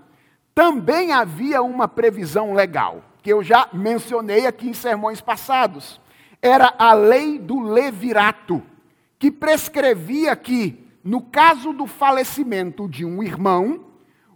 também 0.56 1.12
havia 1.12 1.62
uma 1.62 1.88
previsão 1.88 2.54
legal, 2.54 3.04
que 3.22 3.32
eu 3.32 3.44
já 3.44 3.68
mencionei 3.74 4.48
aqui 4.48 4.70
em 4.70 4.74
sermões 4.74 5.22
passados. 5.22 6.00
Era 6.42 6.74
a 6.78 6.94
lei 6.94 7.38
do 7.38 7.60
levirato, 7.60 8.62
que 9.20 9.30
prescrevia 9.30 10.36
que, 10.36 10.88
no 11.04 11.22
caso 11.22 11.74
do 11.74 11.86
falecimento 11.86 12.88
de 12.88 13.06
um 13.06 13.22
irmão, 13.22 13.86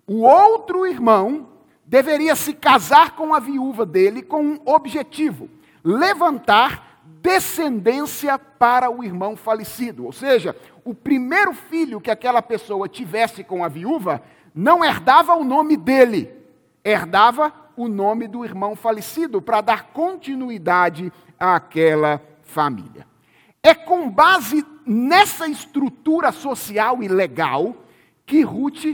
o 0.06 0.22
outro 0.22 0.86
irmão 0.86 1.48
deveria 1.88 2.36
se 2.36 2.53
casar 2.53 3.15
com 3.15 3.34
a 3.34 3.39
viúva 3.39 3.86
dele 3.86 4.22
com 4.22 4.44
um 4.44 4.60
objetivo: 4.65 5.50
levantar 5.84 7.01
descendência 7.22 8.38
para 8.38 8.91
o 8.91 9.03
irmão 9.03 9.36
falecido. 9.36 10.06
Ou 10.06 10.12
seja, 10.12 10.56
o 10.84 10.94
primeiro 10.94 11.53
filho 11.53 12.01
que 12.01 12.12
aquela 12.12 12.41
pessoa 12.41 12.88
tivesse 12.88 13.44
com 13.44 13.63
a 13.63 13.67
viúva 13.67 14.22
não 14.53 14.84
herdava 14.84 15.34
o 15.36 15.44
nome 15.44 15.77
dele, 15.77 16.32
herdava 16.84 17.53
o 17.75 17.88
nome 17.88 18.27
do 18.27 18.44
irmão 18.44 18.75
falecido 18.75 19.41
para 19.41 19.62
dar 19.62 19.91
continuidade 19.91 21.12
àquela 21.39 22.22
família. 22.44 23.06
É 23.62 23.74
com 23.74 24.10
base 24.10 24.65
nessa 24.86 25.48
estrutura 25.48 26.32
social 26.32 27.03
e 27.03 27.08
legal 27.08 27.75
que 28.25 28.41
Ruth 28.41 28.86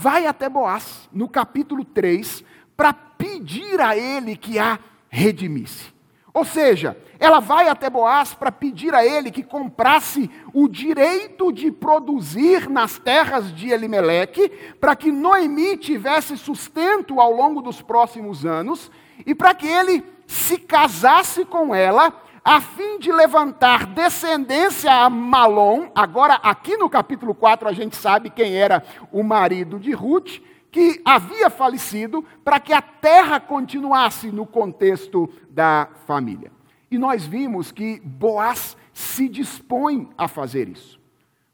vai 0.00 0.26
até 0.26 0.48
Boaz, 0.48 1.10
no 1.12 1.28
capítulo 1.28 1.84
3, 1.84 2.42
para 2.74 2.90
pedir 2.94 3.78
a 3.82 3.94
ele 3.94 4.34
que 4.34 4.58
a 4.58 4.78
redimisse. 5.10 5.92
Ou 6.32 6.42
seja, 6.42 6.96
ela 7.18 7.38
vai 7.38 7.68
até 7.68 7.90
Boaz 7.90 8.32
para 8.32 8.50
pedir 8.50 8.94
a 8.94 9.04
ele 9.04 9.30
que 9.30 9.42
comprasse 9.42 10.30
o 10.54 10.66
direito 10.68 11.52
de 11.52 11.70
produzir 11.70 12.70
nas 12.70 12.98
terras 12.98 13.54
de 13.54 13.68
Elimeleque, 13.68 14.48
para 14.80 14.96
que 14.96 15.12
Noemi 15.12 15.76
tivesse 15.76 16.38
sustento 16.38 17.20
ao 17.20 17.30
longo 17.30 17.60
dos 17.60 17.82
próximos 17.82 18.46
anos 18.46 18.90
e 19.26 19.34
para 19.34 19.54
que 19.54 19.66
ele 19.66 20.02
se 20.26 20.56
casasse 20.56 21.44
com 21.44 21.74
ela, 21.74 22.10
a 22.44 22.60
fim 22.60 22.98
de 22.98 23.12
levantar 23.12 23.86
descendência 23.86 24.92
a 24.92 25.10
Malom. 25.10 25.90
Agora, 25.94 26.34
aqui 26.34 26.76
no 26.76 26.88
capítulo 26.88 27.34
4, 27.34 27.68
a 27.68 27.72
gente 27.72 27.96
sabe 27.96 28.30
quem 28.30 28.54
era 28.54 28.82
o 29.12 29.22
marido 29.22 29.78
de 29.78 29.92
Ruth, 29.92 30.40
que 30.70 31.00
havia 31.04 31.50
falecido, 31.50 32.24
para 32.44 32.60
que 32.60 32.72
a 32.72 32.80
terra 32.80 33.40
continuasse 33.40 34.30
no 34.30 34.46
contexto 34.46 35.28
da 35.50 35.88
família. 36.06 36.52
E 36.90 36.98
nós 36.98 37.26
vimos 37.26 37.70
que 37.70 38.00
Boaz 38.00 38.76
se 38.92 39.28
dispõe 39.28 40.08
a 40.16 40.28
fazer 40.28 40.68
isso. 40.68 41.00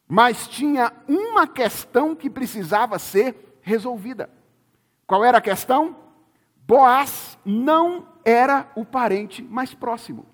Mas 0.09 0.47
tinha 0.47 0.93
uma 1.09 1.47
questão 1.47 2.15
que 2.15 2.31
precisava 2.31 2.99
ser 2.99 3.59
resolvida. 3.61 4.31
Qual 5.07 5.25
era 5.25 5.39
a 5.39 5.43
questão? 5.43 5.97
Boaz 6.67 7.39
não 7.45 8.07
era 8.25 8.71
o 8.75 8.85
parente 8.85 9.43
mais 9.43 9.75
próximo. 9.75 10.27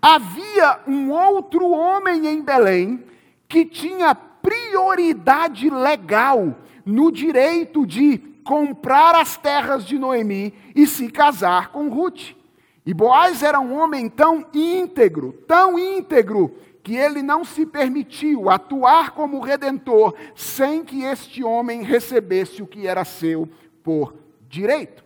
Havia 0.00 0.80
um 0.86 1.10
outro 1.10 1.68
homem 1.70 2.26
em 2.26 2.42
Belém 2.42 3.04
que 3.48 3.64
tinha 3.64 4.14
prioridade 4.14 5.68
legal 5.70 6.56
no 6.84 7.10
direito 7.10 7.86
de 7.86 8.18
comprar 8.44 9.14
as 9.14 9.36
terras 9.36 9.84
de 9.84 9.98
Noemi 9.98 10.54
e 10.74 10.86
se 10.86 11.10
casar 11.10 11.70
com 11.70 11.88
Ruth. 11.88 12.34
E 12.86 12.94
Boaz 12.94 13.42
era 13.42 13.60
um 13.60 13.78
homem 13.78 14.08
tão 14.08 14.46
íntegro, 14.54 15.32
tão 15.46 15.78
íntegro, 15.78 16.56
que 16.82 16.96
ele 16.96 17.22
não 17.22 17.44
se 17.44 17.66
permitiu 17.66 18.48
atuar 18.48 19.10
como 19.10 19.40
redentor 19.40 20.14
sem 20.34 20.82
que 20.82 21.02
este 21.02 21.44
homem 21.44 21.82
recebesse 21.82 22.62
o 22.62 22.66
que 22.66 22.86
era 22.86 23.04
seu 23.04 23.46
por 23.82 24.14
direito. 24.48 25.04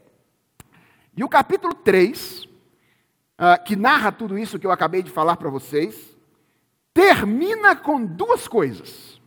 E 1.16 1.24
o 1.24 1.28
capítulo 1.28 1.74
3, 1.74 2.46
ah, 3.44 3.58
que 3.58 3.74
narra 3.74 4.12
tudo 4.12 4.38
isso 4.38 4.56
que 4.56 4.64
eu 4.64 4.70
acabei 4.70 5.02
de 5.02 5.10
falar 5.10 5.36
para 5.36 5.50
vocês, 5.50 6.16
termina 6.94 7.74
com 7.74 8.00
duas 8.00 8.46
coisas. 8.46 9.20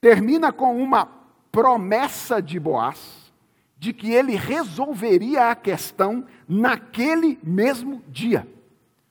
Termina 0.00 0.52
com 0.52 0.80
uma 0.80 1.08
promessa 1.50 2.40
de 2.40 2.60
Boaz, 2.60 3.32
de 3.76 3.92
que 3.92 4.12
ele 4.12 4.36
resolveria 4.36 5.50
a 5.50 5.56
questão 5.56 6.24
naquele 6.48 7.36
mesmo 7.42 8.00
dia. 8.06 8.46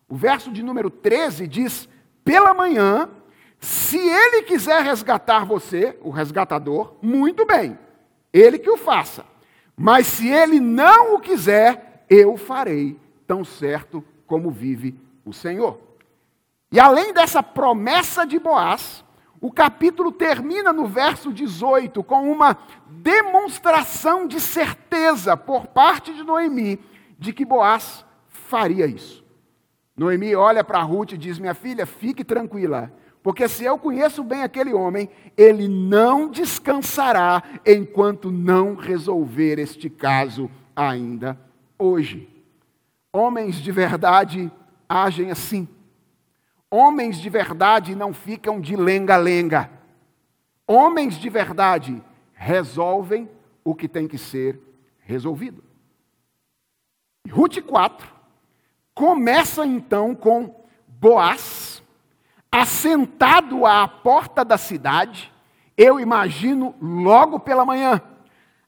O 0.08 0.16
verso 0.16 0.50
de 0.50 0.64
número 0.64 0.90
13 0.90 1.46
diz: 1.46 1.90
pela 2.24 2.54
manhã, 2.54 3.10
se 3.60 3.98
ele 3.98 4.44
quiser 4.44 4.82
resgatar 4.82 5.44
você, 5.44 6.00
o 6.02 6.10
resgatador, 6.10 6.96
muito 7.02 7.46
bem, 7.46 7.78
ele 8.32 8.58
que 8.58 8.70
o 8.70 8.78
faça. 8.78 9.26
Mas 9.76 10.08
se 10.08 10.30
ele 10.30 10.62
não 10.62 11.16
o 11.16 11.20
quiser, 11.20 12.06
eu 12.10 12.38
farei, 12.38 12.98
tão 13.28 13.44
certo 13.44 14.02
como 14.32 14.50
vive 14.50 14.96
o 15.26 15.34
Senhor. 15.34 15.78
E 16.72 16.80
além 16.80 17.14
dessa 17.14 17.44
promessa 17.44 18.26
de 18.26 18.40
Boaz, 18.40 19.04
o 19.42 19.52
capítulo 19.52 20.10
termina 20.10 20.72
no 20.72 20.88
verso 20.88 21.34
18 21.34 22.02
com 22.02 22.32
uma 22.32 22.58
demonstração 22.88 24.26
de 24.26 24.40
certeza 24.40 25.36
por 25.36 25.68
parte 25.68 26.14
de 26.14 26.24
Noemi 26.24 26.80
de 27.20 27.34
que 27.34 27.44
Boaz 27.44 28.06
faria 28.30 28.86
isso. 28.86 29.22
Noemi 29.98 30.34
olha 30.34 30.64
para 30.64 30.82
Ruth 30.82 31.12
e 31.12 31.18
diz: 31.18 31.38
Minha 31.38 31.54
filha, 31.54 31.86
fique 31.86 32.24
tranquila, 32.24 32.90
porque 33.22 33.50
se 33.50 33.66
eu 33.66 33.78
conheço 33.78 34.24
bem 34.24 34.44
aquele 34.44 34.74
homem, 34.74 35.10
ele 35.36 35.68
não 35.68 36.30
descansará 36.30 37.44
enquanto 37.66 38.32
não 38.32 38.76
resolver 38.76 39.60
este 39.60 39.90
caso 39.90 40.50
ainda 40.74 41.38
hoje. 41.78 42.31
Homens 43.14 43.56
de 43.56 43.72
verdade 43.72 44.52
agem 44.88 45.32
assim. 45.32 45.68
Homens 46.70 47.18
de 47.18 47.30
verdade 47.30 47.96
não 47.96 48.14
ficam 48.14 48.62
de 48.62 48.76
lenga-lenga. 48.76 49.70
Homens 50.66 51.16
de 51.16 51.30
verdade 51.30 52.02
resolvem 52.34 53.30
o 53.64 53.76
que 53.76 53.88
tem 53.88 54.08
que 54.08 54.18
ser 54.18 54.60
resolvido. 55.00 55.64
Ruth 57.30 57.62
4 57.62 58.08
começa 58.94 59.66
então 59.66 60.16
com 60.16 60.62
Boaz, 60.88 61.82
assentado 62.52 63.66
à 63.66 63.88
porta 63.88 64.46
da 64.46 64.56
cidade, 64.56 65.34
eu 65.76 66.00
imagino 66.00 66.76
logo 66.80 67.40
pela 67.40 67.66
manhã. 67.66 68.00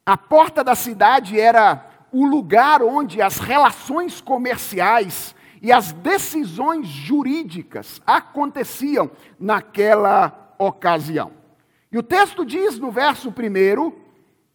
A 0.03 0.17
porta 0.17 0.63
da 0.63 0.73
cidade 0.73 1.39
era 1.39 1.92
o 2.13 2.25
lugar 2.25 2.83
onde 2.83 3.21
as 3.21 3.39
relações 3.39 4.21
comerciais 4.21 5.35
e 5.61 5.71
as 5.71 5.91
decisões 5.91 6.87
jurídicas 6.87 8.01
aconteciam 8.05 9.09
naquela 9.39 10.53
ocasião. 10.59 11.31
E 11.91 11.97
o 11.97 12.03
texto 12.03 12.45
diz 12.45 12.77
no 12.77 12.91
verso 12.91 13.31
primeiro 13.31 13.97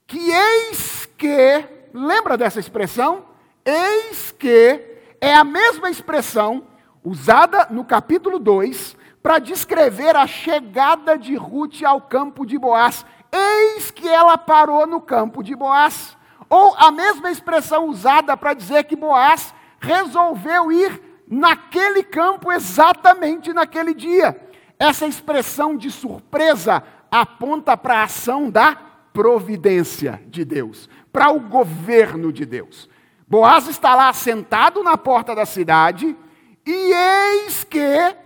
que 0.07 0.31
eis 0.31 1.07
que, 1.19 1.65
lembra 1.93 2.37
dessa 2.37 2.61
expressão? 2.61 3.25
Eis 3.65 4.31
que 4.31 4.81
é 5.21 5.35
a 5.35 5.45
mesma 5.45 5.91
expressão 5.91 6.67
usada 7.03 7.69
no 7.71 7.85
capítulo 7.85 8.39
2 8.39 8.97
para 9.23 9.39
descrever 9.39 10.15
a 10.15 10.27
chegada 10.27 11.19
de 11.19 11.35
Ruth 11.35 11.83
ao 11.85 12.01
campo 12.01 12.47
de 12.47 12.59
Boaz. 12.59 13.05
Eis 13.33 13.91
que 13.91 14.09
ela 14.09 14.37
parou 14.37 14.87
no 14.87 15.01
campo 15.01 15.43
de 15.43 15.55
Boaz. 15.55 16.18
Ou 16.49 16.75
a 16.77 16.91
mesma 16.91 17.31
expressão 17.31 17.89
usada 17.89 18.37
para 18.37 18.55
dizer 18.55 18.85
que 18.85 18.97
Boaz 18.97 19.55
resolveu 19.81 20.73
ir 20.73 21.01
naquele 21.29 22.03
campo 22.03 22.51
exatamente 22.51 23.53
naquele 23.53 23.93
dia. 23.93 24.41
Essa 24.79 25.07
expressão 25.07 25.77
de 25.77 25.91
surpresa 25.91 26.83
aponta 27.11 27.77
para 27.77 28.01
a 28.01 28.05
ação 28.05 28.51
da 28.51 28.77
providência 29.13 30.23
de 30.27 30.45
Deus, 30.45 30.89
para 31.13 31.31
o 31.31 31.41
governo 31.41 32.33
de 32.33 32.47
Deus. 32.47 32.89
Boaz 33.27 33.69
está 33.69 33.95
lá 33.95 34.13
sentado 34.13 34.83
na 34.83 34.97
porta 34.97 35.35
da 35.35 35.45
cidade 35.45 36.17
e 36.65 36.93
eis 36.93 37.65
que, 37.65 38.17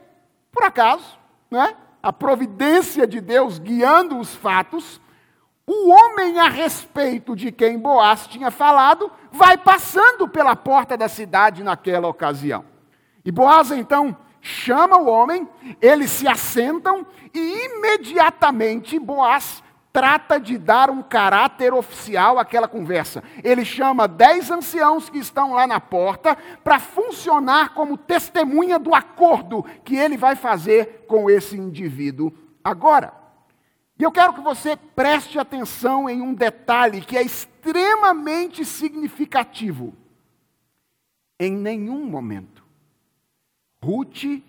por 0.52 0.62
acaso, 0.64 1.18
né, 1.50 1.74
a 2.02 2.12
providência 2.12 3.06
de 3.06 3.20
Deus 3.20 3.58
guiando 3.58 4.18
os 4.18 4.34
fatos, 4.34 5.00
o 5.66 5.90
homem 5.90 6.38
a 6.40 6.48
respeito 6.48 7.36
de 7.36 7.52
quem 7.52 7.78
Boaz 7.78 8.26
tinha 8.26 8.50
falado 8.50 9.10
vai 9.30 9.56
passando 9.56 10.28
pela 10.28 10.56
porta 10.56 10.96
da 10.96 11.08
cidade 11.08 11.62
naquela 11.62 12.08
ocasião. 12.08 12.64
E 13.24 13.30
Boaz 13.30 13.70
então 13.70 14.16
chama 14.40 14.96
o 14.96 15.06
homem, 15.06 15.48
eles 15.80 16.10
se 16.10 16.26
assentam 16.26 17.06
e 17.32 17.66
imediatamente 17.66 18.98
Boaz 18.98 19.62
trata 19.92 20.40
de 20.40 20.56
dar 20.58 20.90
um 20.90 21.02
caráter 21.02 21.72
oficial 21.72 22.38
àquela 22.38 22.66
conversa. 22.66 23.22
Ele 23.44 23.64
chama 23.64 24.08
dez 24.08 24.50
anciãos 24.50 25.08
que 25.08 25.18
estão 25.18 25.52
lá 25.52 25.66
na 25.66 25.78
porta 25.78 26.36
para 26.64 26.80
funcionar 26.80 27.74
como 27.74 27.98
testemunha 27.98 28.78
do 28.78 28.94
acordo 28.94 29.64
que 29.84 29.94
ele 29.94 30.16
vai 30.16 30.34
fazer 30.34 31.04
com 31.06 31.30
esse 31.30 31.56
indivíduo 31.56 32.32
agora. 32.64 33.21
E 34.02 34.04
eu 34.04 34.10
quero 34.10 34.34
que 34.34 34.40
você 34.40 34.74
preste 34.74 35.38
atenção 35.38 36.10
em 36.10 36.20
um 36.20 36.34
detalhe 36.34 37.02
que 37.02 37.16
é 37.16 37.22
extremamente 37.22 38.64
significativo. 38.64 39.94
Em 41.38 41.52
nenhum 41.52 42.04
momento, 42.06 42.64
Ruth 43.80 44.42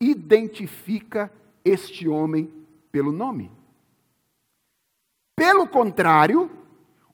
identifica 0.00 1.32
este 1.64 2.06
homem 2.06 2.48
pelo 2.92 3.10
nome. 3.10 3.50
Pelo 5.34 5.66
contrário, 5.66 6.48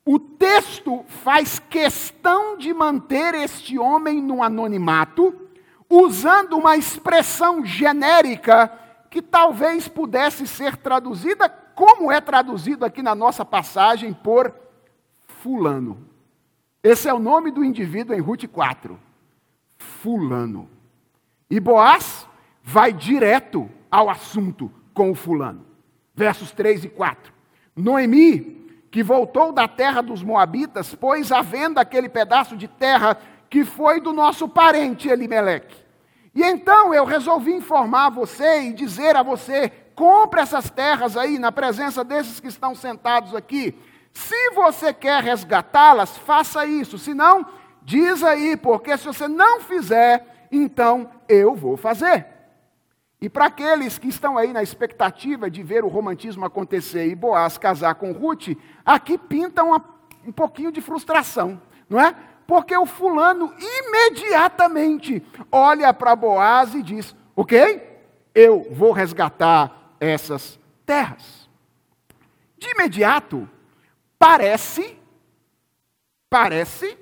o 0.04 0.18
texto 0.18 1.02
faz 1.08 1.58
questão 1.58 2.58
de 2.58 2.74
manter 2.74 3.34
este 3.34 3.78
homem 3.78 4.20
no 4.20 4.42
anonimato, 4.42 5.48
usando 5.88 6.52
uma 6.58 6.76
expressão 6.76 7.64
genérica 7.64 8.78
que 9.08 9.22
talvez 9.22 9.88
pudesse 9.88 10.46
ser 10.46 10.76
traduzida, 10.76 11.61
como 11.74 12.10
é 12.10 12.20
traduzido 12.20 12.84
aqui 12.84 13.02
na 13.02 13.14
nossa 13.14 13.44
passagem, 13.44 14.12
por 14.12 14.54
Fulano. 15.26 16.06
Esse 16.82 17.08
é 17.08 17.14
o 17.14 17.18
nome 17.18 17.50
do 17.50 17.64
indivíduo 17.64 18.14
em 18.14 18.20
Ruth 18.20 18.46
4. 18.46 18.98
Fulano. 19.78 20.68
E 21.50 21.60
Boaz 21.60 22.26
vai 22.62 22.92
direto 22.92 23.68
ao 23.90 24.08
assunto 24.08 24.70
com 24.94 25.10
o 25.10 25.14
fulano. 25.14 25.66
Versos 26.14 26.50
3 26.52 26.84
e 26.84 26.88
4. 26.88 27.32
Noemi, 27.76 28.86
que 28.90 29.02
voltou 29.02 29.52
da 29.52 29.66
terra 29.66 30.00
dos 30.00 30.22
Moabitas, 30.22 30.94
pôs 30.94 31.32
à 31.32 31.42
venda 31.42 31.80
aquele 31.80 32.08
pedaço 32.08 32.56
de 32.56 32.68
terra 32.68 33.18
que 33.48 33.64
foi 33.64 34.00
do 34.00 34.12
nosso 34.12 34.48
parente 34.48 35.08
Elimeleque. 35.08 35.76
E 36.34 36.42
então 36.42 36.94
eu 36.94 37.04
resolvi 37.04 37.52
informar 37.52 38.10
você 38.10 38.62
e 38.62 38.72
dizer 38.72 39.16
a 39.16 39.22
você: 39.22 39.70
compre 39.94 40.40
essas 40.40 40.70
terras 40.70 41.16
aí, 41.16 41.38
na 41.38 41.52
presença 41.52 42.02
desses 42.04 42.40
que 42.40 42.48
estão 42.48 42.74
sentados 42.74 43.34
aqui. 43.34 43.78
Se 44.12 44.50
você 44.50 44.92
quer 44.92 45.22
resgatá-las, 45.22 46.18
faça 46.18 46.66
isso. 46.66 46.98
Se 46.98 47.14
não, 47.14 47.46
diz 47.82 48.22
aí, 48.22 48.56
porque 48.56 48.96
se 48.96 49.06
você 49.06 49.26
não 49.26 49.60
fizer, 49.60 50.46
então 50.50 51.10
eu 51.28 51.54
vou 51.54 51.76
fazer. 51.76 52.26
E 53.20 53.28
para 53.28 53.46
aqueles 53.46 53.98
que 53.98 54.08
estão 54.08 54.36
aí 54.36 54.52
na 54.52 54.62
expectativa 54.62 55.48
de 55.48 55.62
ver 55.62 55.84
o 55.84 55.88
romantismo 55.88 56.44
acontecer 56.44 57.06
e 57.06 57.14
Boaz 57.14 57.56
casar 57.56 57.94
com 57.94 58.10
Ruth, 58.10 58.48
aqui 58.84 59.16
pinta 59.16 59.62
uma, 59.62 59.82
um 60.26 60.32
pouquinho 60.32 60.72
de 60.72 60.80
frustração, 60.80 61.62
não 61.88 62.00
é? 62.00 62.14
Porque 62.46 62.76
o 62.76 62.84
fulano 62.84 63.54
imediatamente 63.60 65.22
olha 65.50 65.94
para 65.94 66.16
Boaz 66.16 66.74
e 66.74 66.82
diz: 66.82 67.14
Ok, 67.36 67.80
eu 68.34 68.66
vou 68.72 68.90
resgatar 68.90 69.81
essas 70.06 70.58
terras. 70.84 71.48
De 72.58 72.68
imediato, 72.70 73.48
parece, 74.18 74.96
parece 76.28 76.98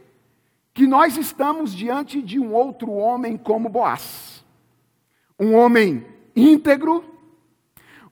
que 0.73 0.87
nós 0.87 1.17
estamos 1.17 1.75
diante 1.75 2.23
de 2.23 2.39
um 2.39 2.53
outro 2.53 2.93
homem 2.93 3.37
como 3.37 3.69
Boaz 3.69 4.41
um 5.41 5.55
homem 5.55 6.07
íntegro, 6.37 7.03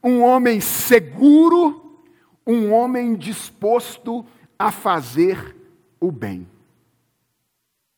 um 0.03 0.23
homem 0.23 0.63
seguro, 0.63 2.01
um 2.47 2.73
homem 2.73 3.15
disposto 3.15 4.25
a 4.59 4.73
fazer 4.73 5.55
o 6.01 6.11
bem. 6.11 6.49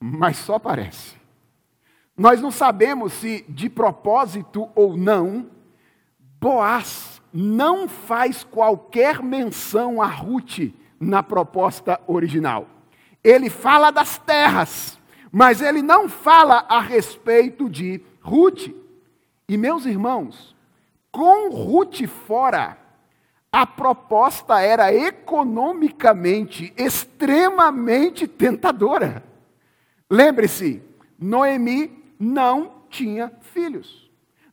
Mas 0.03 0.37
só 0.39 0.59
parece. 0.59 1.15
Nós 2.17 2.41
não 2.41 2.51
sabemos 2.51 3.13
se 3.13 3.45
de 3.49 3.71
propósito 3.71 4.69
ou 4.75 4.97
não, 4.97 5.49
Boaz 6.41 7.21
não 7.33 7.87
faz 7.87 8.43
qualquer 8.43 9.23
menção 9.23 10.01
a 10.01 10.07
Ruth 10.07 10.73
na 10.99 11.23
proposta 11.23 12.01
original. 12.07 12.67
Ele 13.23 13.51
fala 13.51 13.91
das 13.91 14.17
terras, 14.19 14.99
mas 15.31 15.61
ele 15.61 15.83
não 15.83 16.09
fala 16.09 16.65
a 16.69 16.81
respeito 16.81 17.69
de 17.69 18.01
Ruth. 18.23 18.69
E 19.47 19.57
meus 19.59 19.85
irmãos, 19.85 20.57
com 21.13 21.51
Ruth 21.51 22.07
fora, 22.07 22.79
a 23.53 23.67
proposta 23.67 24.61
era 24.61 24.95
economicamente 24.95 26.73
extremamente 26.77 28.27
tentadora. 28.27 29.23
Lembre-se, 30.09 30.83
Noemi 31.19 32.03
não 32.19 32.85
tinha 32.89 33.31
filhos. 33.41 34.10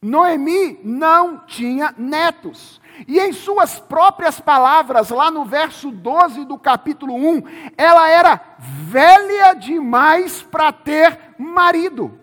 Noemi 0.07 0.79
não 0.83 1.39
tinha 1.45 1.93
netos. 1.97 2.79
E 3.07 3.19
em 3.19 3.33
suas 3.33 3.77
próprias 3.77 4.39
palavras, 4.39 5.09
lá 5.09 5.29
no 5.29 5.43
verso 5.43 5.91
12 5.91 6.45
do 6.45 6.57
capítulo 6.57 7.13
1, 7.13 7.43
ela 7.77 8.09
era 8.09 8.41
velha 8.57 9.53
demais 9.53 10.41
para 10.41 10.71
ter 10.71 11.35
marido. 11.37 12.17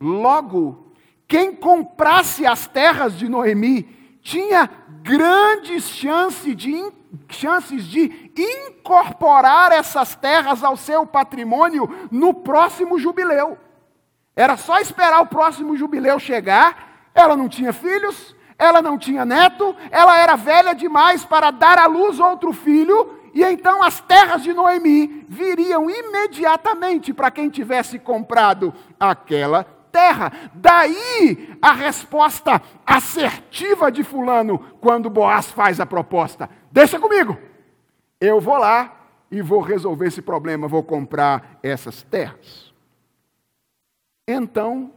Logo, 0.00 0.92
quem 1.28 1.54
comprasse 1.54 2.46
as 2.46 2.66
terras 2.66 3.16
de 3.16 3.28
Noemi 3.28 3.82
tinha 4.22 4.68
grandes 5.02 5.84
chances 5.84 6.56
de, 6.56 6.92
chances 7.28 7.84
de 7.84 8.10
incorporar 8.36 9.70
essas 9.70 10.14
terras 10.14 10.64
ao 10.64 10.76
seu 10.76 11.06
patrimônio 11.06 12.08
no 12.10 12.32
próximo 12.32 12.98
jubileu. 12.98 13.58
Era 14.34 14.56
só 14.56 14.78
esperar 14.78 15.20
o 15.20 15.26
próximo 15.26 15.76
jubileu 15.76 16.18
chegar, 16.18 17.10
ela 17.14 17.36
não 17.36 17.48
tinha 17.48 17.72
filhos, 17.72 18.34
ela 18.58 18.82
não 18.82 18.98
tinha 18.98 19.24
neto, 19.24 19.74
ela 19.90 20.18
era 20.18 20.36
velha 20.36 20.74
demais 20.74 21.24
para 21.24 21.50
dar 21.50 21.78
à 21.78 21.86
luz 21.86 22.20
outro 22.20 22.52
filho, 22.52 23.18
e 23.32 23.42
então 23.42 23.82
as 23.82 24.00
terras 24.00 24.42
de 24.42 24.52
Noemi 24.52 25.24
viriam 25.28 25.88
imediatamente 25.88 27.12
para 27.12 27.30
quem 27.30 27.48
tivesse 27.48 27.98
comprado 27.98 28.74
aquela 28.98 29.64
terra. 29.90 30.32
Daí 30.54 31.56
a 31.60 31.72
resposta 31.72 32.60
assertiva 32.84 33.90
de 33.90 34.02
Fulano 34.02 34.58
quando 34.80 35.10
Boaz 35.10 35.50
faz 35.50 35.80
a 35.80 35.86
proposta: 35.86 36.50
Deixa 36.70 36.98
comigo, 36.98 37.38
eu 38.20 38.40
vou 38.40 38.58
lá 38.58 38.96
e 39.30 39.40
vou 39.40 39.60
resolver 39.60 40.08
esse 40.08 40.20
problema, 40.20 40.68
vou 40.68 40.82
comprar 40.82 41.58
essas 41.62 42.02
terras. 42.02 42.69
Então, 44.32 44.92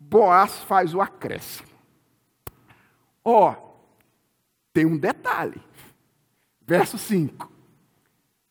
Boaz 0.00 0.62
faz 0.62 0.94
o 0.94 1.00
acréscimo. 1.02 1.68
Ó, 3.22 3.52
oh, 3.52 3.56
tem 4.72 4.86
um 4.86 4.96
detalhe. 4.96 5.60
Verso 6.62 6.96
5. 6.96 7.52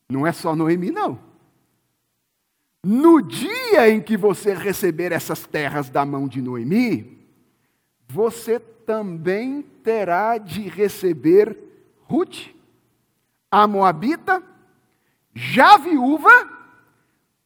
Não 0.07 0.27
é 0.27 0.31
só 0.31 0.55
Noemi, 0.55 0.91
não. 0.91 1.19
No 2.83 3.19
dia 3.19 3.89
em 3.89 3.99
que 3.99 4.15
você 4.15 4.53
receber 4.53 5.11
essas 5.11 5.47
terras 5.47 5.89
da 5.89 6.05
mão 6.05 6.27
de 6.27 6.39
Noemi, 6.39 7.25
você 8.07 8.59
também 8.59 9.63
terá 9.83 10.37
de 10.37 10.61
receber 10.61 11.57
Ruth, 12.03 12.49
a 13.49 13.65
Moabita, 13.65 14.43
já 15.33 15.77
viúva, 15.77 16.29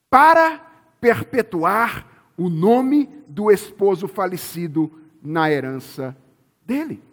para 0.09 0.59
perpetuar 0.99 2.10
o 2.41 2.49
nome 2.49 3.07
do 3.27 3.51
esposo 3.51 4.07
falecido 4.07 4.91
na 5.21 5.51
herança 5.51 6.17
dele. 6.65 7.03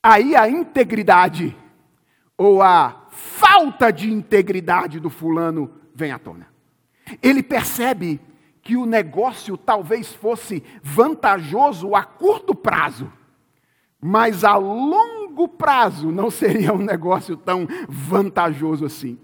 Aí 0.00 0.36
a 0.36 0.48
integridade, 0.48 1.56
ou 2.38 2.62
a 2.62 3.08
falta 3.10 3.90
de 3.90 4.08
integridade 4.08 5.00
do 5.00 5.10
fulano 5.10 5.72
vem 5.92 6.12
à 6.12 6.20
tona. 6.20 6.46
Ele 7.20 7.42
percebe 7.42 8.20
que 8.62 8.76
o 8.76 8.86
negócio 8.86 9.56
talvez 9.56 10.14
fosse 10.14 10.62
vantajoso 10.84 11.96
a 11.96 12.04
curto 12.04 12.54
prazo, 12.54 13.12
mas 14.00 14.44
a 14.44 14.54
longo 14.54 15.48
prazo 15.48 16.12
não 16.12 16.30
seria 16.30 16.72
um 16.72 16.78
negócio 16.78 17.36
tão 17.36 17.66
vantajoso 17.88 18.84
assim. 18.84 19.18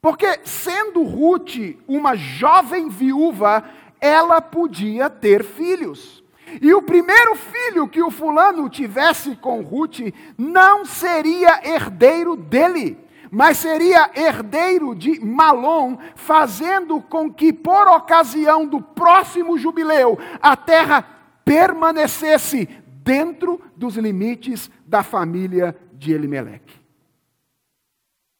Porque, 0.00 0.38
sendo 0.44 1.02
Ruth 1.02 1.56
uma 1.88 2.14
jovem 2.14 2.88
viúva, 2.88 3.64
ela 4.00 4.40
podia 4.40 5.08
ter 5.10 5.44
filhos. 5.44 6.22
E 6.60 6.72
o 6.72 6.82
primeiro 6.82 7.34
filho 7.34 7.88
que 7.88 8.02
o 8.02 8.10
fulano 8.10 8.68
tivesse 8.68 9.34
com 9.36 9.62
Ruth 9.62 10.00
não 10.38 10.84
seria 10.84 11.60
herdeiro 11.68 12.36
dele 12.36 13.06
mas 13.30 13.58
seria 13.58 14.10
herdeiro 14.14 14.94
de 14.94 15.20
Malom, 15.20 15.98
fazendo 16.14 17.00
com 17.00 17.30
que, 17.30 17.52
por 17.52 17.86
ocasião 17.88 18.66
do 18.66 18.80
próximo 18.80 19.58
jubileu, 19.58 20.18
a 20.40 20.56
terra 20.56 21.02
permanecesse 21.44 22.66
dentro 23.02 23.60
dos 23.76 23.96
limites 23.96 24.70
da 24.86 25.02
família 25.02 25.76
de 25.92 26.12
Elimeleque. 26.12 26.74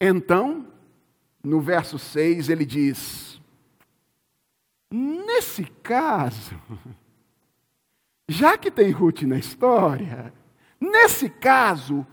Então, 0.01 0.67
no 1.43 1.61
verso 1.61 1.99
6, 1.99 2.49
ele 2.49 2.65
diz: 2.65 3.36
Nesse 4.91 5.65
caso, 5.83 6.55
já 8.29 8.57
que 8.57 8.71
tem 8.71 8.91
Ruth 8.91 9.23
na 9.23 9.39
história, 9.39 10.33
nesse 10.81 11.29
caso, 11.29 12.07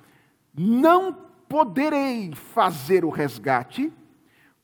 não 0.53 1.13
poderei 1.47 2.33
fazer 2.33 3.05
o 3.05 3.09
resgate 3.09 3.91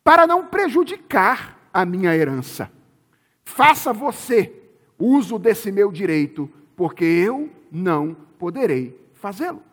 para 0.04 0.26
não 0.26 0.45
prejudicar 0.45 1.60
a 1.74 1.86
minha 1.86 2.15
herança. 2.15 2.72
Faça 3.43 3.93
você 3.93 4.56
uso 4.98 5.39
desse 5.39 5.72
meu 5.72 5.91
direito, 5.91 6.52
porque 6.76 7.06
eu 7.06 7.50
não 7.72 8.15
poderei 8.38 9.00
fazê-lo. 9.13 9.63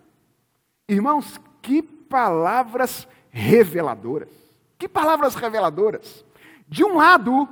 Irmãos, 0.89 1.41
que 1.61 1.83
palavras 1.83 3.09
reveladoras. 3.31 4.29
Que 4.79 4.89
palavras 4.89 5.35
reveladoras. 5.35 6.25
De 6.69 6.85
um 6.85 6.97
lado, 6.97 7.49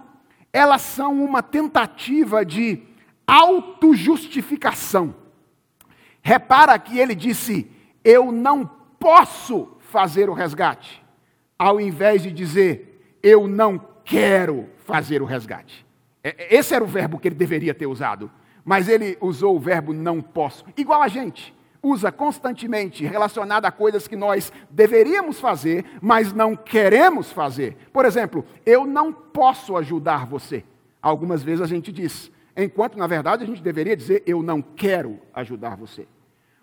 elas 0.55 0.83
são 0.83 1.25
uma 1.25 1.43
tentativa 1.43 2.45
de 2.47 2.81
autojustificação. 3.27 5.13
Repara 6.23 6.79
que 6.79 6.97
ele 6.97 7.15
disse: 7.15 7.69
Eu 8.05 8.31
não 8.31 8.65
posso 8.65 9.77
fazer 9.81 10.31
o 10.31 10.33
resgate, 10.33 11.05
ao 11.59 11.81
invés 11.81 12.23
de 12.23 12.31
dizer, 12.31 13.19
eu 13.21 13.49
não 13.49 13.79
quero 14.05 14.69
fazer 14.87 15.21
o 15.21 15.25
resgate. 15.25 15.85
Esse 16.23 16.75
era 16.75 16.85
o 16.85 16.87
verbo 16.87 17.19
que 17.19 17.29
ele 17.29 17.35
deveria 17.35 17.75
ter 17.75 17.87
usado, 17.87 18.31
mas 18.65 18.89
ele 18.89 19.19
usou 19.21 19.57
o 19.57 19.61
verbo 19.61 19.93
não 19.93 20.23
posso, 20.23 20.65
igual 20.77 21.03
a 21.03 21.09
gente. 21.09 21.53
Usa 21.85 22.11
constantemente 22.11 23.05
relacionada 23.05 23.69
a 23.69 23.73
coisas 23.73 24.09
que 24.09 24.17
nós 24.17 24.51
deveríamos 24.71 25.39
fazer, 25.39 25.85
mas 26.01 26.33
não 26.33 26.57
queremos 26.57 27.31
fazer. 27.31 27.77
Por 27.93 28.07
exemplo, 28.07 28.45
eu 28.65 28.87
não 28.87 29.13
posso 29.13 29.77
ajudar 29.77 30.27
você. 30.27 30.65
Algumas 31.03 31.43
vezes 31.43 31.61
a 31.61 31.67
gente 31.67 31.93
diz, 31.93 32.33
enquanto 32.57 32.97
na 32.97 33.07
verdade 33.07 33.45
a 33.45 33.47
gente 33.47 33.63
deveria 33.63 33.95
dizer 33.95 34.23
eu 34.27 34.43
não 34.43 34.63
quero 34.63 35.21
ajudar 35.35 35.77
você. 35.77 36.09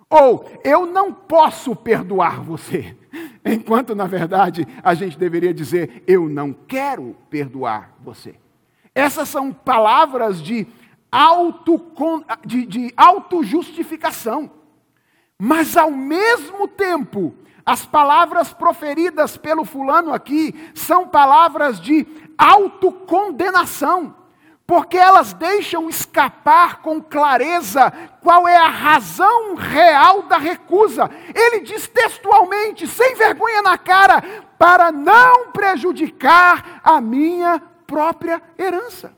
Ou 0.10 0.46
eu 0.64 0.86
não 0.86 1.14
posso 1.14 1.76
perdoar 1.76 2.42
você. 2.42 2.98
Enquanto 3.46 3.96
na 3.96 4.08
verdade 4.08 4.68
a 4.84 4.94
gente 4.94 5.18
deveria 5.18 5.54
dizer 5.54 6.04
eu 6.06 6.28
não 6.28 6.52
quero 6.52 7.16
perdoar 7.30 7.96
você. 8.02 8.36
Essas 8.94 9.30
são 9.30 9.54
palavras 9.54 10.42
de 10.42 10.68
auto 11.12 11.80
de, 12.46 12.66
de 12.66 12.94
autojustificação. 12.98 14.61
Mas 15.44 15.76
ao 15.76 15.90
mesmo 15.90 16.68
tempo, 16.68 17.34
as 17.66 17.84
palavras 17.84 18.54
proferidas 18.54 19.38
pelo 19.38 19.66
fulano 19.66 20.14
aqui 20.14 20.72
são 20.76 21.08
palavras 21.08 21.82
de 21.82 22.06
autocondenação 22.38 24.16
porque 24.68 24.98
elas 24.98 25.34
deixam 25.34 25.90
escapar 25.90 26.84
com 26.84 27.02
clareza 27.02 27.92
qual 28.22 28.48
é 28.48 28.56
a 28.56 28.68
razão 28.70 29.56
real 29.56 30.22
da 30.22 30.38
recusa. 30.38 31.10
Ele 31.34 31.62
diz 31.62 31.88
textualmente, 31.88 32.86
sem 32.86 33.16
vergonha 33.16 33.64
na 33.64 33.80
cara, 33.80 34.22
para 34.60 34.92
não 34.92 35.52
prejudicar 35.52 36.80
a 36.84 37.02
minha 37.02 37.60
própria 37.88 38.40
herança. 38.60 39.12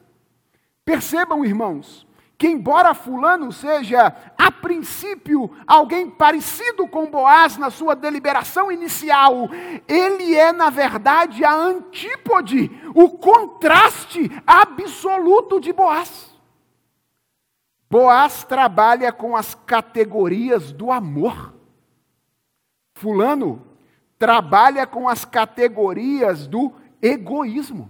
Percebam, 0.85 1.43
irmãos, 1.43 2.07
que 2.43 2.47
embora 2.49 2.93
fulano 2.93 3.53
seja 3.53 4.13
a 4.37 4.51
princípio 4.51 5.49
alguém 5.65 6.09
parecido 6.09 6.85
com 6.85 7.09
Boaz 7.09 7.55
na 7.55 7.69
sua 7.69 7.95
deliberação 7.95 8.69
inicial, 8.69 9.47
ele 9.87 10.35
é 10.35 10.51
na 10.51 10.69
verdade 10.69 11.45
a 11.45 11.53
antípode, 11.53 12.69
o 12.93 13.11
contraste 13.11 14.29
absoluto 14.45 15.57
de 15.61 15.71
Boaz. 15.71 16.35
Boaz 17.89 18.43
trabalha 18.43 19.13
com 19.13 19.37
as 19.37 19.55
categorias 19.55 20.73
do 20.73 20.91
amor. 20.91 21.53
Fulano 22.95 23.65
trabalha 24.19 24.85
com 24.85 25.07
as 25.07 25.23
categorias 25.23 26.45
do 26.45 26.73
egoísmo. 27.01 27.89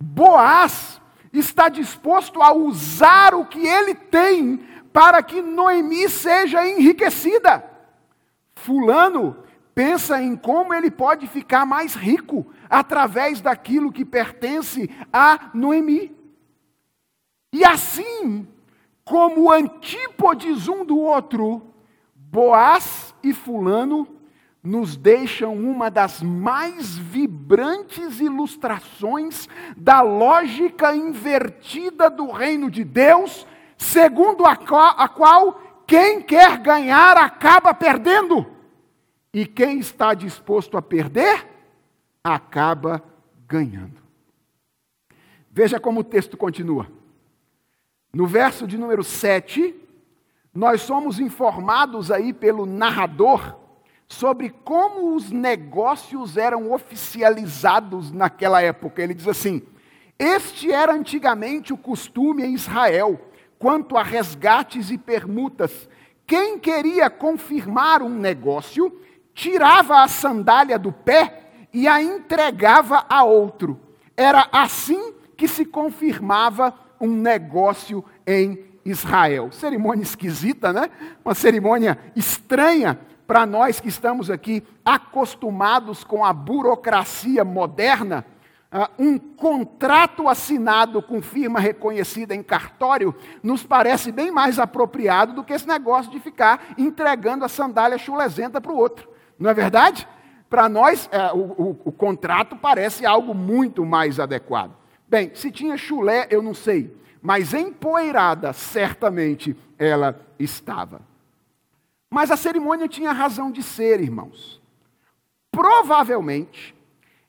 Boaz 0.00 1.00
está 1.38 1.68
disposto 1.68 2.42
a 2.42 2.52
usar 2.52 3.34
o 3.34 3.44
que 3.44 3.66
ele 3.66 3.94
tem 3.94 4.58
para 4.92 5.22
que 5.22 5.42
Noemi 5.42 6.08
seja 6.08 6.66
enriquecida. 6.66 7.64
Fulano 8.54 9.36
pensa 9.74 10.22
em 10.22 10.36
como 10.36 10.72
ele 10.72 10.90
pode 10.90 11.26
ficar 11.26 11.66
mais 11.66 11.94
rico 11.94 12.46
através 12.70 13.40
daquilo 13.40 13.92
que 13.92 14.04
pertence 14.04 14.88
a 15.12 15.50
Noemi. 15.52 16.14
E 17.52 17.64
assim, 17.64 18.46
como 19.04 19.52
antípodes 19.52 20.68
um 20.68 20.84
do 20.84 20.98
outro, 20.98 21.74
Boaz 22.14 23.14
e 23.22 23.32
Fulano 23.32 24.08
nos 24.64 24.96
deixam 24.96 25.54
uma 25.54 25.90
das 25.90 26.22
mais 26.22 26.96
vibrantes 26.96 28.18
ilustrações 28.18 29.46
da 29.76 30.00
lógica 30.00 30.96
invertida 30.96 32.08
do 32.08 32.30
reino 32.30 32.70
de 32.70 32.82
Deus, 32.82 33.46
segundo 33.76 34.46
a 34.46 34.56
qual, 34.56 34.98
a 34.98 35.06
qual 35.06 35.60
quem 35.86 36.22
quer 36.22 36.56
ganhar 36.56 37.18
acaba 37.18 37.74
perdendo, 37.74 38.46
e 39.34 39.44
quem 39.44 39.80
está 39.80 40.14
disposto 40.14 40.78
a 40.78 40.82
perder 40.82 41.46
acaba 42.22 43.02
ganhando. 43.46 44.02
Veja 45.50 45.78
como 45.78 46.00
o 46.00 46.04
texto 46.04 46.38
continua. 46.38 46.90
No 48.14 48.26
verso 48.26 48.66
de 48.66 48.78
número 48.78 49.04
7, 49.04 49.74
nós 50.54 50.80
somos 50.80 51.20
informados 51.20 52.10
aí 52.10 52.32
pelo 52.32 52.64
narrador 52.64 53.63
sobre 54.14 54.50
como 54.64 55.14
os 55.14 55.30
negócios 55.30 56.36
eram 56.36 56.72
oficializados 56.72 58.10
naquela 58.10 58.62
época. 58.62 59.02
Ele 59.02 59.14
diz 59.14 59.28
assim: 59.28 59.62
Este 60.18 60.72
era 60.72 60.92
antigamente 60.94 61.72
o 61.72 61.76
costume 61.76 62.44
em 62.44 62.54
Israel, 62.54 63.20
quanto 63.58 63.96
a 63.96 64.02
resgates 64.02 64.90
e 64.90 64.96
permutas. 64.96 65.88
Quem 66.26 66.58
queria 66.58 67.10
confirmar 67.10 68.02
um 68.02 68.08
negócio, 68.08 69.00
tirava 69.34 70.02
a 70.02 70.08
sandália 70.08 70.78
do 70.78 70.92
pé 70.92 71.50
e 71.72 71.86
a 71.86 72.00
entregava 72.02 73.04
a 73.08 73.24
outro. 73.24 73.78
Era 74.16 74.48
assim 74.52 75.12
que 75.36 75.48
se 75.48 75.64
confirmava 75.64 76.72
um 77.00 77.08
negócio 77.08 78.04
em 78.26 78.64
Israel. 78.84 79.50
Cerimônia 79.50 80.02
esquisita, 80.02 80.72
né? 80.72 80.88
Uma 81.24 81.34
cerimônia 81.34 81.98
estranha, 82.14 82.98
para 83.26 83.46
nós 83.46 83.80
que 83.80 83.88
estamos 83.88 84.30
aqui 84.30 84.62
acostumados 84.84 86.04
com 86.04 86.24
a 86.24 86.32
burocracia 86.32 87.44
moderna, 87.44 88.24
uh, 88.72 89.02
um 89.02 89.18
contrato 89.18 90.28
assinado 90.28 91.02
com 91.02 91.22
firma 91.22 91.58
reconhecida 91.58 92.34
em 92.34 92.42
cartório 92.42 93.14
nos 93.42 93.64
parece 93.64 94.12
bem 94.12 94.30
mais 94.30 94.58
apropriado 94.58 95.32
do 95.32 95.44
que 95.44 95.52
esse 95.52 95.66
negócio 95.66 96.10
de 96.10 96.20
ficar 96.20 96.74
entregando 96.76 97.44
a 97.44 97.48
sandália 97.48 97.98
chulesenta 97.98 98.60
para 98.60 98.72
o 98.72 98.76
outro. 98.76 99.08
Não 99.38 99.50
é 99.50 99.54
verdade? 99.54 100.06
Para 100.50 100.68
nós, 100.68 101.08
é, 101.10 101.32
o, 101.32 101.38
o, 101.38 101.80
o 101.86 101.92
contrato 101.92 102.56
parece 102.56 103.04
algo 103.06 103.34
muito 103.34 103.84
mais 103.84 104.20
adequado. 104.20 104.72
Bem, 105.08 105.30
se 105.34 105.50
tinha 105.50 105.76
chulé, 105.76 106.26
eu 106.30 106.42
não 106.42 106.54
sei, 106.54 106.96
mas 107.20 107.54
empoeirada, 107.54 108.52
certamente 108.52 109.56
ela 109.78 110.20
estava. 110.38 111.13
Mas 112.14 112.30
a 112.30 112.36
cerimônia 112.36 112.86
tinha 112.86 113.10
razão 113.10 113.50
de 113.50 113.60
ser, 113.60 114.00
irmãos. 114.00 114.62
Provavelmente, 115.50 116.72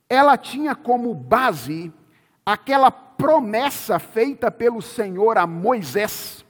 ela 0.07 0.37
tinha 0.37 0.75
como 0.75 1.11
base 1.11 1.91
aquela 2.45 2.91
promessa 2.91 3.97
feita 3.97 4.51
pelo 4.51 4.83
Senhor 4.83 5.39
a 5.39 5.47
Moisés 5.47 6.45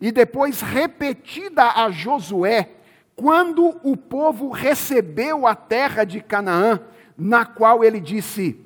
e 0.00 0.12
depois 0.12 0.60
repetida 0.60 1.64
a 1.64 1.90
Josué, 1.90 2.70
quando 3.16 3.80
o 3.82 3.96
povo 3.96 4.50
recebeu 4.50 5.44
a 5.44 5.56
terra 5.56 6.04
de 6.04 6.20
Canaã, 6.20 6.78
na 7.18 7.44
qual 7.44 7.82
ele 7.82 7.98
disse: 7.98 8.56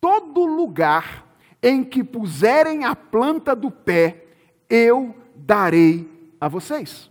Todo 0.00 0.44
lugar 0.44 1.24
em 1.62 1.84
que 1.84 2.02
puserem 2.02 2.84
a 2.84 2.96
planta 2.96 3.54
do 3.54 3.70
pé, 3.70 4.24
eu 4.68 5.14
darei 5.36 6.10
a 6.40 6.48
vocês. 6.48 7.07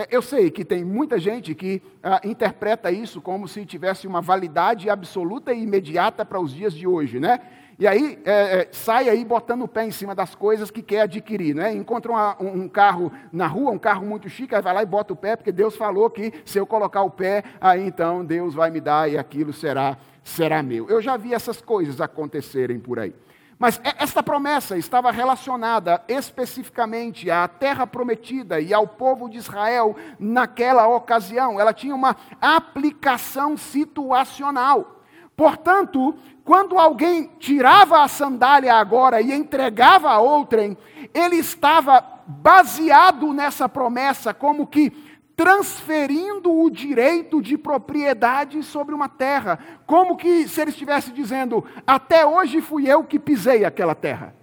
É, 0.00 0.08
eu 0.10 0.22
sei 0.22 0.50
que 0.50 0.64
tem 0.64 0.82
muita 0.82 1.18
gente 1.18 1.54
que 1.54 1.82
ah, 2.02 2.22
interpreta 2.24 2.90
isso 2.90 3.20
como 3.20 3.46
se 3.46 3.66
tivesse 3.66 4.06
uma 4.06 4.22
validade 4.22 4.88
absoluta 4.88 5.52
e 5.52 5.62
imediata 5.62 6.24
para 6.24 6.40
os 6.40 6.54
dias 6.54 6.72
de 6.72 6.86
hoje, 6.86 7.20
né? 7.20 7.38
E 7.78 7.86
aí 7.86 8.18
é, 8.24 8.60
é, 8.60 8.68
sai 8.72 9.10
aí 9.10 9.22
botando 9.22 9.62
o 9.62 9.68
pé 9.68 9.84
em 9.84 9.90
cima 9.90 10.14
das 10.14 10.34
coisas 10.34 10.70
que 10.70 10.80
quer 10.80 11.02
adquirir, 11.02 11.54
né? 11.54 11.74
Encontra 11.74 12.12
uma, 12.12 12.36
um, 12.40 12.62
um, 12.62 12.68
carro 12.68 13.12
na 13.30 13.46
rua, 13.46 13.72
um 13.72 13.78
carro 13.78 14.06
muito 14.06 14.26
chique, 14.30 14.54
aí 14.54 14.62
vai 14.62 14.72
lá 14.72 14.82
e 14.82 14.86
bota 14.86 15.12
o 15.12 15.16
pé, 15.16 15.36
porque 15.36 15.52
Deus 15.52 15.76
falou 15.76 16.08
que 16.08 16.32
se 16.46 16.56
eu 16.56 16.66
colocar 16.66 17.02
o 17.02 17.10
pé, 17.10 17.44
aí 17.60 17.86
então 17.86 18.24
Deus 18.24 18.54
vai 18.54 18.70
me 18.70 18.80
dar 18.80 19.10
e 19.10 19.18
aquilo 19.18 19.52
será, 19.52 19.98
será 20.24 20.62
meu. 20.62 20.88
Eu 20.88 21.02
já 21.02 21.18
vi 21.18 21.34
essas 21.34 21.60
coisas 21.60 22.00
acontecerem 22.00 22.78
por 22.78 22.98
aí. 22.98 23.14
Mas 23.60 23.78
esta 23.98 24.22
promessa 24.22 24.78
estava 24.78 25.10
relacionada 25.10 26.02
especificamente 26.08 27.30
à 27.30 27.46
terra 27.46 27.86
prometida 27.86 28.58
e 28.58 28.72
ao 28.72 28.86
povo 28.86 29.28
de 29.28 29.36
Israel 29.36 29.94
naquela 30.18 30.88
ocasião. 30.88 31.60
Ela 31.60 31.74
tinha 31.74 31.94
uma 31.94 32.16
aplicação 32.40 33.58
situacional. 33.58 35.02
Portanto, 35.36 36.14
quando 36.42 36.78
alguém 36.78 37.30
tirava 37.38 38.02
a 38.02 38.08
sandália 38.08 38.76
agora 38.76 39.20
e 39.20 39.30
entregava 39.30 40.08
a 40.08 40.18
outrem, 40.18 40.74
ele 41.12 41.36
estava 41.36 42.02
baseado 42.26 43.30
nessa 43.34 43.68
promessa, 43.68 44.32
como 44.32 44.66
que 44.66 45.09
transferindo 45.40 46.52
o 46.52 46.70
direito 46.70 47.40
de 47.40 47.56
propriedade 47.56 48.62
sobre 48.62 48.94
uma 48.94 49.08
terra, 49.08 49.58
como 49.86 50.14
que 50.14 50.46
se 50.46 50.60
ele 50.60 50.68
estivesse 50.68 51.10
dizendo: 51.12 51.64
até 51.86 52.26
hoje 52.26 52.60
fui 52.60 52.86
eu 52.86 53.02
que 53.02 53.18
pisei 53.18 53.64
aquela 53.64 53.94
terra, 53.94 54.34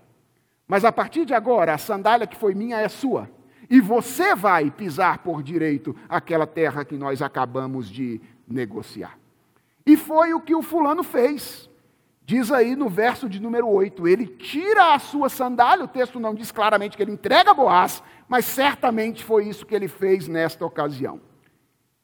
mas 0.68 0.84
a 0.84 0.92
partir 0.92 1.24
de 1.24 1.36
agora 1.36 1.72
a 1.72 1.78
sandália 1.78 2.26
que 2.26 2.36
foi 2.36 2.56
minha 2.56 2.80
é 2.80 2.90
sua, 2.90 3.30
e 3.70 3.80
você 3.80 4.34
vai 4.34 4.72
pisar 4.72 5.20
por 5.20 5.44
direito 5.44 5.96
aquela 6.10 6.48
terra 6.48 6.84
que 6.84 6.98
nós 6.98 7.22
acabamos 7.22 7.88
de 7.88 8.20
negociar. 8.48 9.20
E 9.86 9.96
foi 9.96 10.34
o 10.34 10.42
que 10.42 10.56
o 10.56 10.64
fulano 10.64 11.04
fez. 11.04 11.70
Diz 12.28 12.52
aí 12.52 12.76
no 12.76 12.90
verso 12.90 13.30
de 13.30 13.40
número 13.40 13.70
8: 13.70 14.06
ele 14.06 14.28
tira 14.28 14.94
a 14.94 15.00
sua 15.00 15.30
sandália, 15.30 15.86
o 15.86 15.88
texto 15.88 16.20
não 16.20 16.36
diz 16.36 16.52
claramente 16.52 16.98
que 16.98 17.02
ele 17.02 17.14
entrega 17.14 17.54
Boaz, 17.54 18.04
mas 18.28 18.44
certamente 18.44 19.24
foi 19.24 19.48
isso 19.48 19.66
que 19.66 19.74
ele 19.74 19.88
fez 19.88 20.28
nesta 20.28 20.66
ocasião. 20.66 21.22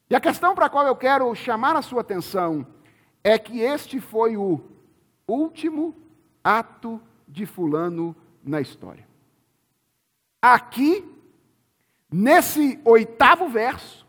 E 0.09 0.15
a 0.15 0.21
questão 0.21 0.55
para 0.55 0.67
a 0.67 0.69
qual 0.69 0.87
eu 0.87 0.95
quero 0.95 1.35
chamar 1.35 1.75
a 1.75 1.81
sua 1.81 1.99
atenção 1.99 2.65
é 3.21 3.37
que 3.37 3.59
este 3.59 3.99
foi 3.99 4.37
o 4.37 4.61
último 5.27 5.93
ato 6.41 7.01
de 7.27 7.45
Fulano 7.45 8.15
na 8.41 8.61
história. 8.61 9.05
Aqui, 10.41 11.05
nesse 12.09 12.79
oitavo 12.85 13.49
verso, 13.49 14.07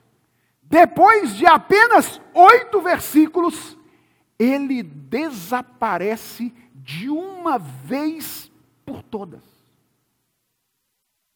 depois 0.62 1.35
de 1.35 1.44
apenas 1.44 2.20
oito 2.33 2.81
versículos, 2.81 3.77
ele 4.38 4.83
desaparece 4.83 6.53
de 6.75 7.09
uma 7.09 7.59
vez 7.59 8.51
por 8.85 9.03
todas, 9.03 9.42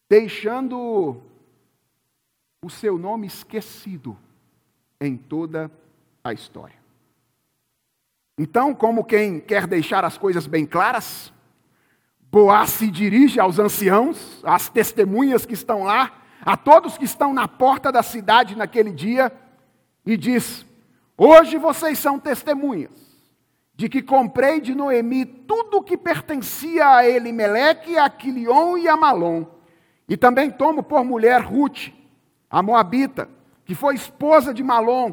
deixando 0.09 1.23
o 2.63 2.69
seu 2.69 2.99
nome 2.99 3.27
esquecido 3.27 4.19
em 5.01 5.17
toda 5.17 5.71
a 6.23 6.33
história. 6.33 6.77
Então, 8.39 8.75
como 8.75 9.05
quem 9.05 9.41
quer 9.41 9.67
deixar 9.67 10.05
as 10.05 10.17
coisas 10.19 10.47
bem 10.47 10.67
claras, 10.67 11.33
Boaz 12.31 12.71
se 12.71 12.91
dirige 12.91 13.41
aos 13.41 13.59
anciãos, 13.59 14.41
às 14.45 14.69
testemunhas 14.69 15.47
que 15.47 15.55
estão 15.55 15.83
lá, 15.83 16.23
a 16.43 16.57
todos 16.57 16.99
que 16.99 17.05
estão 17.05 17.33
na 17.33 17.49
porta 17.49 17.91
da 17.91 18.03
cidade 18.03 18.55
naquele 18.55 18.93
dia, 18.93 19.33
e 20.05 20.17
diz: 20.17 20.67
Hoje 21.21 21.59
vocês 21.59 21.99
são 21.99 22.17
testemunhas 22.17 22.93
de 23.75 23.89
que 23.89 24.01
comprei 24.01 24.61
de 24.61 24.73
Noemi 24.73 25.27
tudo 25.27 25.79
o 25.79 25.83
que 25.83 25.97
pertencia 25.97 26.89
a 26.89 27.09
Elimeleque, 27.09 27.99
a 27.99 28.09
Quilion 28.09 28.79
e 28.79 28.87
a 28.87 28.97
Malom. 28.97 29.45
E 30.09 30.17
também 30.17 30.49
tomo 30.49 30.81
por 30.81 31.05
mulher 31.05 31.41
Ruth, 31.41 31.89
a 32.49 32.63
Moabita, 32.63 33.29
que 33.65 33.75
foi 33.75 33.97
esposa 33.97 34.55
de 34.55 34.63
Malom, 34.63 35.13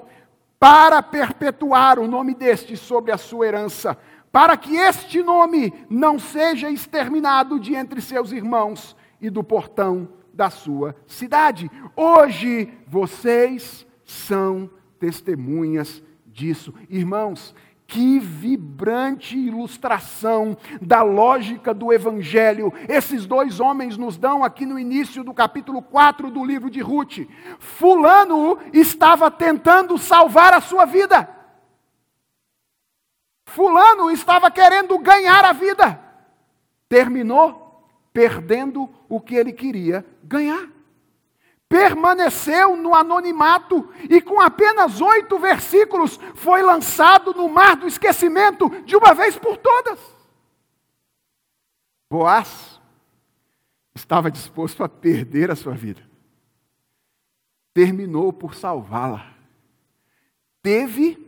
para 0.60 1.02
perpetuar 1.02 1.98
o 1.98 2.08
nome 2.08 2.36
deste 2.36 2.78
sobre 2.78 3.12
a 3.12 3.18
sua 3.18 3.48
herança, 3.48 3.98
para 4.32 4.56
que 4.56 4.76
este 4.76 5.24
nome 5.24 5.74
não 5.90 6.20
seja 6.20 6.70
exterminado 6.70 7.60
de 7.60 7.74
entre 7.74 8.00
seus 8.00 8.32
irmãos 8.32 8.96
e 9.20 9.32
do 9.32 9.44
portão 9.44 10.08
da 10.32 10.52
sua 10.52 10.96
cidade. 11.08 11.70
Hoje 11.96 12.72
vocês 12.88 13.88
são 14.04 14.70
testemunhas 15.00 16.04
disso. 16.26 16.74
Irmãos, 16.90 17.54
que 17.88 18.20
vibrante 18.20 19.38
ilustração 19.38 20.58
da 20.82 21.04
lógica 21.04 21.74
do 21.74 21.94
Evangelho 21.94 22.74
esses 22.90 23.26
dois 23.26 23.60
homens 23.60 23.98
nos 23.98 24.18
dão 24.18 24.44
aqui 24.44 24.66
no 24.66 24.80
início 24.80 25.24
do 25.24 25.34
capítulo 25.34 25.82
4 25.82 26.32
do 26.32 26.44
livro 26.44 26.70
de 26.70 26.82
Ruth. 26.82 27.20
Fulano 27.60 28.58
estava 28.74 29.30
tentando 29.30 29.98
salvar 29.98 30.54
a 30.54 30.62
sua 30.62 30.86
vida. 30.86 31.30
Fulano 33.46 34.10
estava 34.10 34.50
querendo 34.50 34.98
ganhar 34.98 35.46
a 35.46 35.54
vida. 35.54 36.02
Terminou 36.90 37.84
perdendo 38.12 38.90
o 39.08 39.20
que 39.20 39.36
ele 39.36 39.54
queria 39.54 40.06
ganhar 40.24 40.75
permaneceu 41.68 42.78
no 42.78 42.94
anonimato 42.94 43.90
e, 44.10 44.22
com 44.22 44.40
apenas 44.40 45.02
oito 45.02 45.38
versículos, 45.40 46.20
foi 46.36 46.62
lançado 46.62 47.34
no 47.34 47.50
mar 47.50 47.76
do 47.76 47.88
esquecimento 47.88 48.70
de 48.84 48.96
uma 48.96 49.14
vez 49.14 49.38
por 49.38 49.58
todas. 49.58 50.00
Boaz 52.10 52.80
estava 53.96 54.30
disposto 54.30 54.84
a 54.84 54.90
perder 54.90 55.50
a 55.50 55.56
sua 55.56 55.74
vida, 55.74 56.02
terminou 57.74 58.32
por 58.32 58.54
salvá-la, 58.54 59.34
teve 60.62 61.26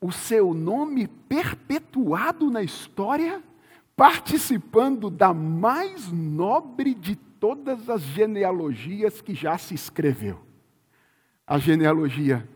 o 0.00 0.12
seu 0.12 0.54
nome 0.54 1.06
perpetuado 1.06 2.50
na 2.50 2.62
história, 2.62 3.42
participando 3.96 5.08
da 5.08 5.32
mais 5.32 6.10
nobre 6.10 6.94
de 6.94 7.16
todas 7.44 7.90
as 7.90 8.00
genealogias 8.00 9.20
que 9.20 9.34
já 9.34 9.58
se 9.58 9.74
escreveu. 9.74 10.42
A 11.46 11.58
genealogia 11.58 12.48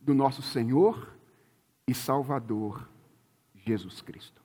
do 0.00 0.12
nosso 0.12 0.42
Senhor 0.42 1.16
e 1.86 1.94
Salvador 1.94 2.90
Jesus 3.54 4.00
Cristo. 4.00 4.42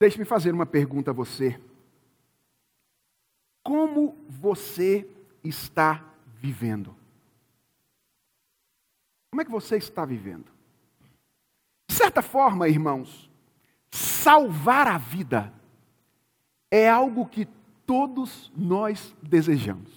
Deixe-me 0.00 0.24
fazer 0.24 0.52
uma 0.52 0.66
pergunta 0.66 1.12
a 1.12 1.14
você. 1.14 1.60
Como 3.62 4.18
você 4.28 5.08
está 5.44 6.12
vivendo? 6.40 6.92
Como 9.30 9.42
é 9.42 9.44
que 9.44 9.50
você 9.52 9.76
está 9.76 10.04
vivendo? 10.04 10.50
De 11.88 11.94
certa 11.94 12.20
forma, 12.20 12.68
irmãos, 12.68 13.30
salvar 13.92 14.88
a 14.88 14.98
vida 14.98 15.54
é 16.68 16.90
algo 16.90 17.28
que 17.28 17.46
todos 17.86 18.52
nós 18.56 19.14
desejamos. 19.22 19.90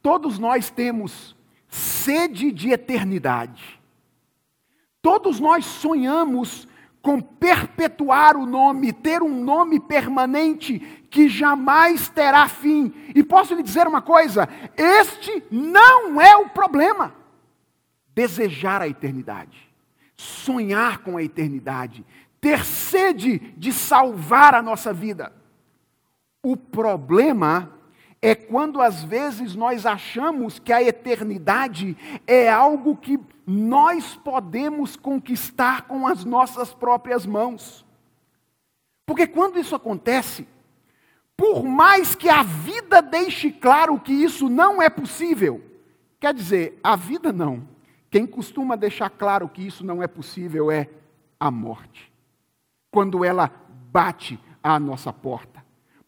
Todos 0.00 0.38
nós 0.38 0.70
temos 0.70 1.36
sede 1.68 2.52
de 2.52 2.70
eternidade. 2.70 3.80
Todos 5.02 5.40
nós 5.40 5.64
sonhamos 5.64 6.68
com 7.02 7.20
perpetuar 7.20 8.36
o 8.36 8.46
nome, 8.46 8.92
ter 8.92 9.22
um 9.22 9.42
nome 9.42 9.78
permanente 9.78 10.78
que 11.10 11.28
jamais 11.28 12.08
terá 12.08 12.48
fim. 12.48 12.92
E 13.14 13.22
posso 13.22 13.54
lhe 13.54 13.62
dizer 13.62 13.86
uma 13.86 14.02
coisa: 14.02 14.48
este 14.76 15.42
não 15.50 16.20
é 16.20 16.36
o 16.36 16.48
problema. 16.48 17.14
Desejar 18.14 18.80
a 18.80 18.88
eternidade, 18.88 19.58
sonhar 20.16 20.98
com 20.98 21.16
a 21.16 21.22
eternidade, 21.22 22.04
ter 22.40 22.64
sede 22.64 23.38
de 23.56 23.72
salvar 23.72 24.54
a 24.54 24.62
nossa 24.62 24.92
vida. 24.92 25.32
O 26.48 26.56
problema 26.56 27.72
é 28.22 28.32
quando 28.32 28.80
às 28.80 29.02
vezes 29.02 29.56
nós 29.56 29.84
achamos 29.84 30.60
que 30.60 30.72
a 30.72 30.80
eternidade 30.80 31.96
é 32.24 32.48
algo 32.48 32.96
que 32.96 33.18
nós 33.44 34.14
podemos 34.14 34.94
conquistar 34.94 35.88
com 35.88 36.06
as 36.06 36.24
nossas 36.24 36.72
próprias 36.72 37.26
mãos. 37.26 37.84
Porque 39.04 39.26
quando 39.26 39.58
isso 39.58 39.74
acontece, 39.74 40.46
por 41.36 41.64
mais 41.64 42.14
que 42.14 42.28
a 42.28 42.44
vida 42.44 43.02
deixe 43.02 43.50
claro 43.50 43.98
que 43.98 44.12
isso 44.12 44.48
não 44.48 44.80
é 44.80 44.88
possível, 44.88 45.60
quer 46.20 46.32
dizer, 46.32 46.78
a 46.80 46.94
vida 46.94 47.32
não. 47.32 47.68
Quem 48.08 48.24
costuma 48.24 48.76
deixar 48.76 49.10
claro 49.10 49.48
que 49.48 49.66
isso 49.66 49.84
não 49.84 50.00
é 50.00 50.06
possível 50.06 50.70
é 50.70 50.88
a 51.40 51.50
morte. 51.50 52.12
Quando 52.92 53.24
ela 53.24 53.50
bate 53.90 54.38
à 54.62 54.78
nossa 54.78 55.12
porta. 55.12 55.55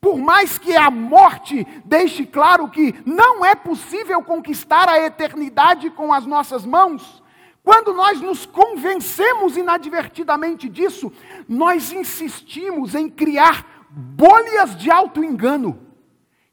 Por 0.01 0.17
mais 0.19 0.59
que 0.59 0.77
a 0.77 0.91
morte 0.91 1.67
deixe 1.85 2.25
claro 2.25 2.69
que 2.71 2.95
não 3.05 3.45
é 3.45 3.55
possível 3.55 4.23
conquistar 4.23 4.89
a 4.89 5.05
eternidade 5.05 5.91
com 5.91 6.13
as 6.13 6.25
nossas 6.25 6.65
mãos, 6.65 7.23
quando 7.65 7.93
nós 7.93 8.21
nos 8.21 8.47
convencemos 8.47 9.57
inadvertidamente 9.57 10.69
disso, 10.69 11.13
nós 11.49 11.93
insistimos 11.93 12.95
em 12.95 13.11
criar 13.11 13.87
bolhas 13.91 14.77
de 14.77 14.91
auto-engano 14.91 15.79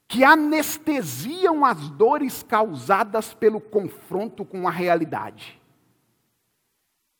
que 0.08 0.24
anestesiam 0.24 1.64
as 1.64 1.88
dores 1.90 2.42
causadas 2.42 3.32
pelo 3.32 3.60
confronto 3.60 4.44
com 4.44 4.68
a 4.68 4.70
realidade. 4.70 5.60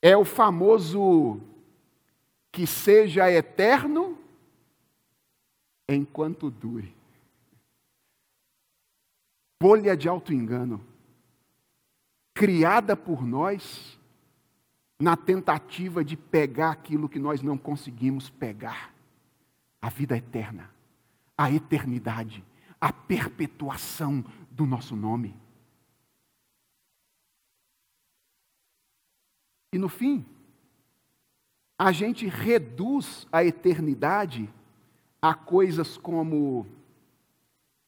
É 0.03 0.17
o 0.17 0.25
famoso 0.25 1.41
que 2.53 2.67
seja 2.67 3.31
eterno 3.31 4.19
enquanto 5.89 6.51
dure. 6.51 6.95
Bolha 9.61 9.97
de 9.97 10.09
auto-engano, 10.09 10.85
criada 12.35 12.97
por 12.97 13.25
nós 13.25 13.99
na 14.99 15.17
tentativa 15.17 16.05
de 16.05 16.17
pegar 16.17 16.71
aquilo 16.71 17.09
que 17.09 17.19
nós 17.19 17.43
não 17.43 17.57
conseguimos 17.57 18.29
pegar 18.31 18.95
a 19.81 19.89
vida 19.89 20.17
eterna, 20.17 20.71
a 21.37 21.51
eternidade, 21.51 22.45
a 22.81 22.93
perpetuação 22.93 24.25
do 24.51 24.67
nosso 24.67 24.97
nome. 24.97 25.35
E 29.73 29.79
no 29.79 29.89
fim, 29.89 30.25
a 31.79 31.93
gente 31.93 32.27
reduz 32.27 33.27
a 33.31 33.45
eternidade 33.45 34.49
a 35.29 35.35
coisas 35.35 35.99
como 35.99 36.65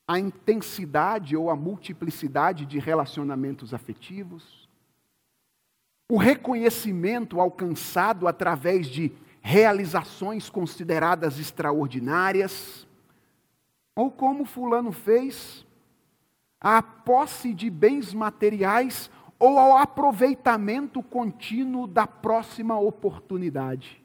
a 0.08 0.18
intensidade 0.18 1.36
ou 1.36 1.50
a 1.50 1.54
multiplicidade 1.54 2.66
de 2.66 2.80
relacionamentos 2.80 3.72
afetivos, 3.72 4.68
o 6.08 6.16
reconhecimento 6.16 7.40
alcançado 7.40 8.26
através 8.26 8.88
de 8.88 9.12
realizações 9.40 10.50
consideradas 10.50 11.38
extraordinárias, 11.38 12.84
ou 13.94 14.10
como 14.10 14.44
Fulano 14.44 14.90
fez, 14.90 15.64
a 16.60 16.82
posse 16.82 17.54
de 17.54 17.70
bens 17.70 18.12
materiais 18.12 19.08
ou 19.38 19.60
ao 19.60 19.76
aproveitamento 19.76 21.04
contínuo 21.04 21.86
da 21.86 22.04
próxima 22.04 22.76
oportunidade. 22.80 24.02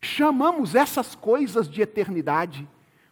Chamamos 0.00 0.76
essas 0.76 1.16
coisas 1.16 1.68
de 1.68 1.82
eternidade, 1.82 2.68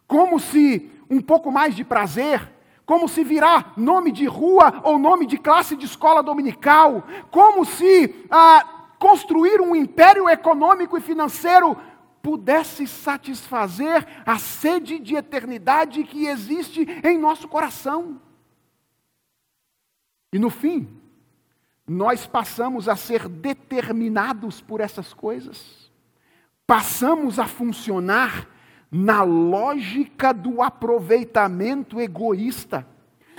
como 0.07 0.39
se 0.39 0.91
um 1.09 1.21
pouco 1.21 1.51
mais 1.51 1.75
de 1.75 1.83
prazer, 1.83 2.51
como 2.85 3.07
se 3.07 3.23
virar 3.23 3.73
nome 3.75 4.11
de 4.11 4.25
rua 4.25 4.81
ou 4.83 4.99
nome 4.99 5.25
de 5.25 5.37
classe 5.37 5.75
de 5.75 5.85
escola 5.85 6.21
dominical, 6.21 7.03
como 7.31 7.65
se 7.65 8.25
ah, 8.29 8.93
construir 8.99 9.59
um 9.59 9.75
império 9.75 10.29
econômico 10.29 10.97
e 10.97 11.01
financeiro 11.01 11.77
pudesse 12.21 12.87
satisfazer 12.87 14.07
a 14.25 14.37
sede 14.37 14.99
de 14.99 15.15
eternidade 15.15 16.03
que 16.03 16.25
existe 16.25 16.87
em 17.03 17.17
nosso 17.17 17.47
coração. 17.47 18.19
E 20.33 20.39
no 20.39 20.49
fim, 20.49 20.87
nós 21.87 22.25
passamos 22.25 22.89
a 22.89 22.95
ser 22.95 23.29
determinados 23.29 24.59
por 24.59 24.81
essas 24.81 25.13
coisas, 25.13 25.91
passamos 26.65 27.37
a 27.37 27.45
funcionar 27.45 28.49
na 28.95 29.23
lógica 29.23 30.33
do 30.33 30.61
aproveitamento 30.61 31.99
egoísta, 31.99 32.87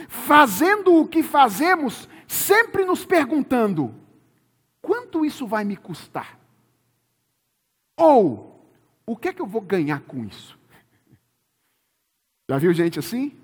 fazendo 0.06 0.94
o 1.00 1.08
que 1.08 1.22
fazemos, 1.22 2.06
sempre 2.28 2.84
nos 2.84 3.06
perguntando: 3.06 3.94
quanto 4.82 5.24
isso 5.24 5.46
vai 5.46 5.64
me 5.64 5.74
custar? 5.74 6.38
Ou, 7.96 8.68
o 9.06 9.16
que 9.16 9.28
é 9.28 9.32
que 9.32 9.40
eu 9.40 9.46
vou 9.46 9.62
ganhar 9.62 10.00
com 10.00 10.26
isso? 10.26 10.58
Já 12.50 12.58
viu 12.58 12.74
gente 12.74 12.98
assim? 12.98 13.34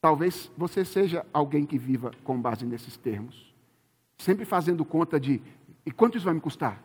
Talvez 0.00 0.50
você 0.56 0.84
seja 0.84 1.24
alguém 1.32 1.64
que 1.64 1.78
viva 1.78 2.10
com 2.24 2.40
base 2.40 2.66
nesses 2.66 2.96
termos, 2.96 3.54
sempre 4.18 4.44
fazendo 4.44 4.84
conta 4.84 5.20
de: 5.20 5.40
e 5.86 5.92
quanto 5.92 6.16
isso 6.16 6.24
vai 6.24 6.34
me 6.34 6.40
custar? 6.40 6.82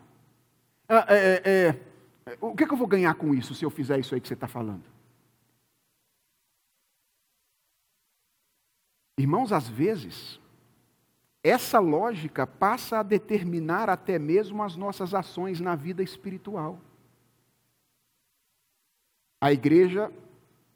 Ah, 0.87 1.05
é, 1.09 1.17
é, 1.17 1.67
é 1.69 1.88
o 2.41 2.55
que, 2.55 2.63
é 2.63 2.67
que 2.67 2.73
eu 2.73 2.77
vou 2.77 2.87
ganhar 2.87 3.13
com 3.15 3.33
isso 3.33 3.55
se 3.55 3.63
eu 3.63 3.69
fizer 3.69 3.99
isso 3.99 4.13
aí 4.13 4.21
que 4.21 4.27
você 4.27 4.33
está 4.33 4.47
falando? 4.47 4.83
Irmãos, 9.17 9.51
às 9.51 9.67
vezes, 9.67 10.39
essa 11.43 11.79
lógica 11.79 12.47
passa 12.47 12.99
a 12.99 13.03
determinar 13.03 13.89
até 13.89 14.17
mesmo 14.17 14.63
as 14.63 14.75
nossas 14.75 15.13
ações 15.13 15.59
na 15.59 15.75
vida 15.75 16.01
espiritual. 16.01 16.79
A 19.41 19.51
igreja 19.51 20.11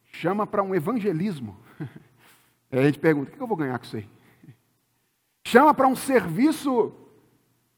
chama 0.06 0.46
para 0.46 0.64
um 0.64 0.76
evangelismo. 0.76 1.58
A 2.72 2.82
gente 2.82 3.00
pergunta: 3.00 3.32
o 3.32 3.36
que 3.36 3.42
eu 3.42 3.48
vou 3.48 3.58
ganhar 3.58 3.78
com 3.78 3.86
isso 3.86 3.98
aí? 3.98 4.10
Chama 5.46 5.74
para 5.74 5.88
um 5.88 5.96
serviço 5.96 6.94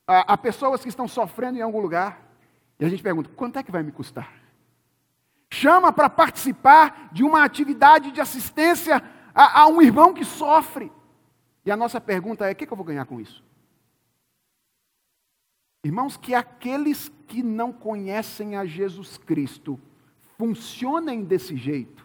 a, 0.07 0.33
a 0.33 0.37
pessoas 0.37 0.81
que 0.81 0.89
estão 0.89 1.07
sofrendo 1.07 1.57
em 1.57 1.61
algum 1.61 1.81
lugar. 1.81 2.24
E 2.79 2.85
a 2.85 2.89
gente 2.89 3.03
pergunta: 3.03 3.29
quanto 3.35 3.57
é 3.57 3.63
que 3.63 3.71
vai 3.71 3.83
me 3.83 3.91
custar? 3.91 4.31
Chama 5.51 5.91
para 5.93 6.09
participar 6.09 7.09
de 7.11 7.23
uma 7.23 7.43
atividade 7.43 8.11
de 8.11 8.19
assistência 8.19 9.01
a, 9.33 9.61
a, 9.61 9.67
um 9.67 9.81
irmão 9.81 10.13
que 10.13 10.25
sofre. 10.25 10.91
E 11.65 11.71
a 11.71 11.77
nossa 11.77 12.01
pergunta 12.01 12.47
é: 12.47 12.51
o 12.51 12.55
que, 12.55 12.65
que 12.65 12.73
eu 12.73 12.77
vou 12.77 12.85
ganhar 12.85 13.05
com 13.05 13.19
isso? 13.19 13.43
Irmãos, 15.83 16.17
que 16.17 16.33
aqueles 16.33 17.11
que 17.27 17.43
não 17.43 17.71
conhecem 17.71 18.55
a 18.55 18.65
Jesus 18.65 19.17
Cristo 19.17 19.79
funcionem 20.37 21.23
desse 21.23 21.55
jeito 21.55 22.04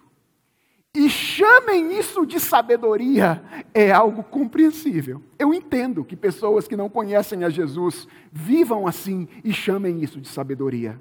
e 0.95 1.09
chamem 1.09 1.97
isso 1.97 2.27
de 2.27 2.41
sabedoria 2.41 3.43
é 3.73 3.93
algo 3.93 4.25
compreensível. 4.25 5.23
Eu 5.39 5.55
entendo 5.55 6.05
que 6.05 6.17
pessoas 6.17 6.67
que 6.67 6.77
não 6.77 6.89
conhecem 6.89 7.45
a 7.45 7.49
Jesus 7.49 8.09
vivam 8.33 8.87
assim 8.89 9.29
e 9.45 9.53
chamem 9.53 10.03
isso 10.03 10.21
de 10.21 10.27
sabedoria. 10.27 11.01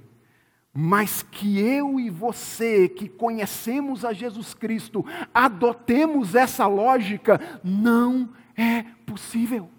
Mas 0.71 1.23
que 1.23 1.59
eu 1.59 1.99
e 1.99 2.09
você, 2.09 2.87
que 2.87 3.09
conhecemos 3.09 4.05
a 4.05 4.13
Jesus 4.13 4.53
Cristo, 4.53 5.03
adotemos 5.33 6.35
essa 6.35 6.67
lógica, 6.67 7.41
não 7.63 8.29
é 8.55 8.83
possível. 9.07 9.69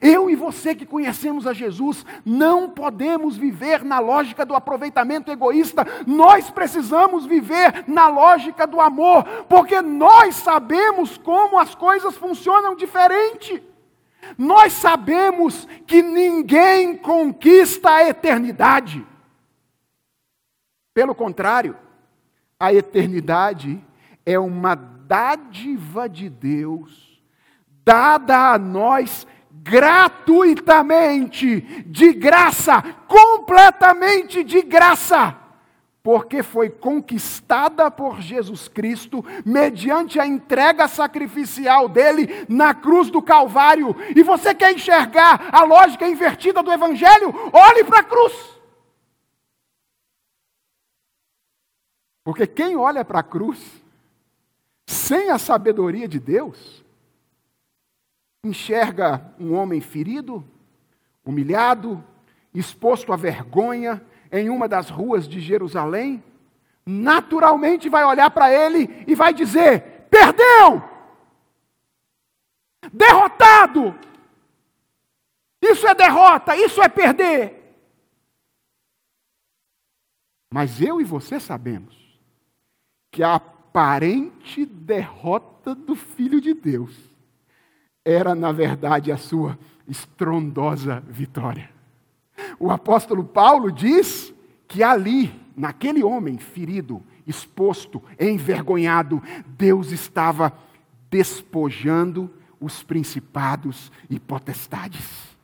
Eu 0.00 0.28
e 0.28 0.36
você 0.36 0.74
que 0.74 0.84
conhecemos 0.84 1.46
a 1.46 1.52
Jesus, 1.52 2.04
não 2.24 2.68
podemos 2.68 3.36
viver 3.36 3.84
na 3.84 3.98
lógica 3.98 4.44
do 4.44 4.54
aproveitamento 4.54 5.30
egoísta, 5.30 5.86
nós 6.06 6.50
precisamos 6.50 7.24
viver 7.24 7.84
na 7.86 8.08
lógica 8.08 8.66
do 8.66 8.80
amor, 8.80 9.24
porque 9.48 9.80
nós 9.80 10.34
sabemos 10.36 11.16
como 11.16 11.58
as 11.58 11.74
coisas 11.74 12.16
funcionam 12.16 12.74
diferente. 12.74 13.62
Nós 14.36 14.72
sabemos 14.74 15.66
que 15.86 16.02
ninguém 16.02 16.96
conquista 16.96 17.90
a 17.90 18.08
eternidade. 18.08 19.06
Pelo 20.92 21.14
contrário, 21.14 21.76
a 22.58 22.74
eternidade 22.74 23.82
é 24.26 24.38
uma 24.38 24.74
dádiva 24.74 26.08
de 26.08 26.28
Deus, 26.28 27.20
dada 27.84 28.52
a 28.52 28.58
nós 28.58 29.26
gratuitamente, 29.62 31.60
de 31.86 32.12
graça, 32.12 32.82
completamente 33.06 34.42
de 34.42 34.62
graça, 34.62 35.36
porque 36.02 36.42
foi 36.42 36.70
conquistada 36.70 37.90
por 37.90 38.22
Jesus 38.22 38.68
Cristo 38.68 39.22
mediante 39.44 40.18
a 40.18 40.26
entrega 40.26 40.88
sacrificial 40.88 41.88
dele 41.88 42.46
na 42.48 42.72
cruz 42.72 43.10
do 43.10 43.20
Calvário. 43.20 43.94
E 44.16 44.22
você 44.22 44.54
quer 44.54 44.72
enxergar 44.72 45.50
a 45.52 45.62
lógica 45.62 46.08
invertida 46.08 46.62
do 46.62 46.72
Evangelho? 46.72 47.34
Olhe 47.52 47.84
para 47.84 48.00
a 48.00 48.04
cruz. 48.04 48.32
Porque 52.24 52.46
quem 52.46 52.76
olha 52.76 53.04
para 53.04 53.20
a 53.20 53.24
cruz 53.24 53.58
sem 54.86 55.30
a 55.30 55.38
sabedoria 55.38 56.08
de 56.08 56.18
Deus, 56.18 56.79
enxerga 58.42 59.34
um 59.38 59.54
homem 59.54 59.80
ferido, 59.80 60.44
humilhado, 61.24 62.02
exposto 62.54 63.12
à 63.12 63.16
vergonha 63.16 64.04
em 64.32 64.48
uma 64.48 64.68
das 64.68 64.88
ruas 64.88 65.28
de 65.28 65.40
Jerusalém, 65.40 66.22
naturalmente 66.86 67.88
vai 67.88 68.04
olhar 68.04 68.30
para 68.30 68.52
ele 68.52 69.04
e 69.06 69.14
vai 69.14 69.34
dizer: 69.34 70.06
perdeu! 70.10 70.82
Derrotado! 72.92 73.98
Isso 75.60 75.86
é 75.86 75.94
derrota, 75.94 76.56
isso 76.56 76.82
é 76.82 76.88
perder. 76.88 77.56
Mas 80.52 80.80
eu 80.80 81.00
e 81.00 81.04
você 81.04 81.38
sabemos 81.38 82.18
que 83.10 83.22
a 83.22 83.38
aparente 83.70 84.66
derrota 84.66 85.76
do 85.76 85.94
Filho 85.94 86.40
de 86.40 86.52
Deus 86.52 87.09
era, 88.04 88.34
na 88.34 88.52
verdade, 88.52 89.12
a 89.12 89.16
sua 89.16 89.58
estrondosa 89.86 91.02
vitória. 91.08 91.70
O 92.58 92.70
apóstolo 92.70 93.24
Paulo 93.24 93.70
diz 93.70 94.32
que 94.66 94.82
ali, 94.82 95.32
naquele 95.56 96.02
homem 96.02 96.38
ferido, 96.38 97.02
exposto, 97.26 98.02
envergonhado, 98.18 99.22
Deus 99.46 99.92
estava 99.92 100.52
despojando 101.10 102.30
os 102.60 102.82
principados 102.82 103.92
e 104.08 104.18
potestades. 104.18 105.36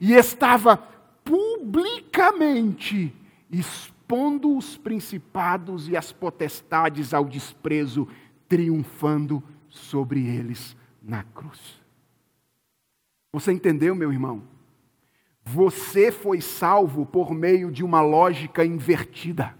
E 0.00 0.12
estava 0.14 0.76
publicamente 1.24 3.14
expondo 3.50 4.56
os 4.56 4.76
principados 4.76 5.88
e 5.88 5.96
as 5.96 6.12
potestades 6.12 7.14
ao 7.14 7.24
desprezo, 7.24 8.08
triunfando 8.48 9.42
sobre 9.68 10.26
eles 10.26 10.76
na 11.02 11.22
cruz. 11.22 11.81
Você 13.32 13.50
entendeu, 13.50 13.94
meu 13.94 14.12
irmão? 14.12 14.42
Você 15.44 16.12
foi 16.12 16.40
salvo 16.40 17.06
por 17.06 17.32
meio 17.32 17.70
de 17.70 17.82
uma 17.82 18.02
lógica 18.02 18.64
invertida. 18.64 19.56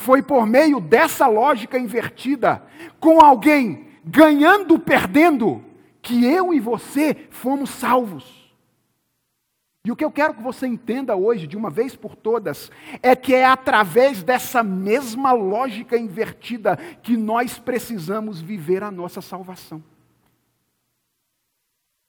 Foi 0.00 0.22
por 0.22 0.46
meio 0.46 0.80
dessa 0.80 1.26
lógica 1.26 1.78
invertida, 1.78 2.62
com 3.00 3.20
alguém 3.20 3.86
ganhando, 4.04 4.78
perdendo, 4.78 5.64
que 6.02 6.24
eu 6.24 6.52
e 6.52 6.60
você 6.60 7.28
fomos 7.30 7.70
salvos. 7.70 8.42
E 9.84 9.90
o 9.90 9.96
que 9.96 10.04
eu 10.04 10.12
quero 10.12 10.34
que 10.34 10.42
você 10.42 10.66
entenda 10.66 11.16
hoje, 11.16 11.46
de 11.46 11.56
uma 11.56 11.70
vez 11.70 11.96
por 11.96 12.14
todas, 12.14 12.70
é 13.02 13.16
que 13.16 13.34
é 13.34 13.44
através 13.44 14.22
dessa 14.22 14.62
mesma 14.62 15.32
lógica 15.32 15.96
invertida 15.96 16.76
que 17.02 17.16
nós 17.16 17.58
precisamos 17.58 18.40
viver 18.40 18.82
a 18.84 18.90
nossa 18.90 19.20
salvação. 19.20 19.82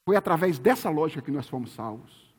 Foi 0.04 0.16
através 0.16 0.58
dessa 0.58 0.90
lógica 0.90 1.22
que 1.22 1.30
nós 1.30 1.48
fomos 1.48 1.72
salvos. 1.72 2.32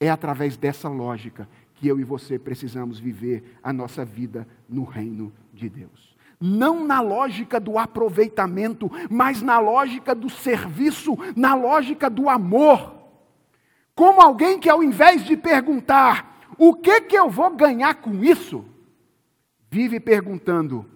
É 0.00 0.10
através 0.10 0.56
dessa 0.56 0.88
lógica 0.88 1.48
que 1.74 1.86
eu 1.86 1.98
e 2.00 2.04
você 2.04 2.38
precisamos 2.38 2.98
viver 2.98 3.58
a 3.62 3.72
nossa 3.72 4.04
vida 4.04 4.46
no 4.68 4.84
reino 4.84 5.32
de 5.52 5.68
Deus. 5.68 6.16
Não 6.40 6.84
na 6.86 7.00
lógica 7.00 7.58
do 7.58 7.78
aproveitamento, 7.78 8.90
mas 9.10 9.42
na 9.42 9.58
lógica 9.58 10.14
do 10.14 10.28
serviço, 10.28 11.16
na 11.36 11.54
lógica 11.54 12.08
do 12.08 12.28
amor. 12.28 12.94
Como 13.94 14.20
alguém 14.20 14.58
que 14.58 14.68
ao 14.68 14.82
invés 14.82 15.24
de 15.24 15.36
perguntar, 15.36 16.46
o 16.56 16.74
que 16.74 17.00
que 17.02 17.16
eu 17.16 17.28
vou 17.28 17.54
ganhar 17.54 17.94
com 17.96 18.22
isso? 18.22 18.64
Vive 19.70 20.00
perguntando, 20.00 20.86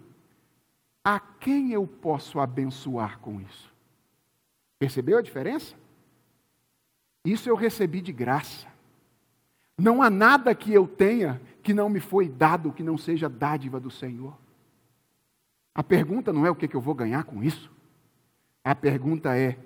a 1.05 1.19
quem 1.19 1.73
eu 1.73 1.87
posso 1.87 2.39
abençoar 2.39 3.19
com 3.19 3.41
isso? 3.41 3.73
Percebeu 4.79 5.19
a 5.19 5.23
diferença? 5.23 5.82
Isso 7.25 7.49
eu 7.49 7.55
recebi 7.55 8.01
de 8.01 8.13
graça. 8.13 8.67
Não 9.79 10.03
há 10.03 10.11
nada 10.11 10.55
que 10.55 10.73
eu 10.73 10.87
tenha 10.87 11.41
que 11.63 11.73
não 11.73 11.89
me 11.89 12.01
foi 12.01 12.29
dado, 12.29 12.73
que 12.73 12.83
não 12.83 12.99
seja 12.99 13.29
dádiva 13.29 13.79
do 13.79 13.91
Senhor. 13.91 14.37
A 15.75 15.83
pergunta 15.83 16.33
não 16.33 16.45
é 16.45 16.51
o 16.51 16.55
que, 16.55 16.75
eu 16.75 16.81
vou 16.81 16.95
ganhar 16.95 17.25
com 17.25 17.43
isso. 17.43 17.71
A 18.65 18.75
pergunta 18.75 19.37
é: 19.37 19.59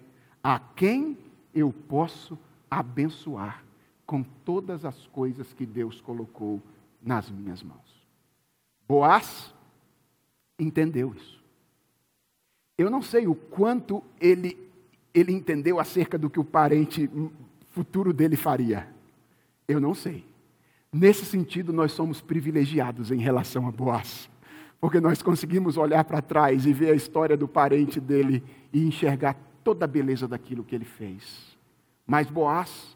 a 0.42 0.58
quem 0.58 1.18
eu 1.54 1.72
posso 1.72 2.38
abençoar 2.70 3.64
com 4.04 4.22
todas 4.22 4.84
as 4.84 5.06
coisas 5.08 5.52
que 5.52 5.66
Deus 5.66 6.00
colocou 6.00 6.62
nas 7.02 7.30
minhas 7.30 7.62
mãos? 7.62 8.06
Boaz 8.86 9.52
entendeu 10.58 11.14
isso. 11.14 11.42
Eu 12.78 12.90
não 12.90 13.02
sei 13.02 13.26
o 13.26 13.34
quanto 13.34 14.02
ele, 14.20 14.65
ele 15.16 15.32
entendeu 15.32 15.80
acerca 15.80 16.18
do 16.18 16.28
que 16.28 16.38
o 16.38 16.44
parente 16.44 17.08
futuro 17.70 18.12
dele 18.12 18.36
faria. 18.36 18.86
Eu 19.66 19.80
não 19.80 19.94
sei. 19.94 20.26
Nesse 20.92 21.24
sentido, 21.24 21.72
nós 21.72 21.92
somos 21.92 22.20
privilegiados 22.20 23.10
em 23.10 23.18
relação 23.18 23.66
a 23.66 23.72
Boaz, 23.72 24.28
porque 24.78 25.00
nós 25.00 25.22
conseguimos 25.22 25.78
olhar 25.78 26.04
para 26.04 26.20
trás 26.20 26.66
e 26.66 26.72
ver 26.72 26.90
a 26.90 26.94
história 26.94 27.34
do 27.34 27.48
parente 27.48 27.98
dele 27.98 28.44
e 28.70 28.86
enxergar 28.86 29.34
toda 29.64 29.86
a 29.86 29.88
beleza 29.88 30.28
daquilo 30.28 30.62
que 30.62 30.74
ele 30.74 30.84
fez. 30.84 31.56
Mas 32.06 32.28
Boaz, 32.28 32.94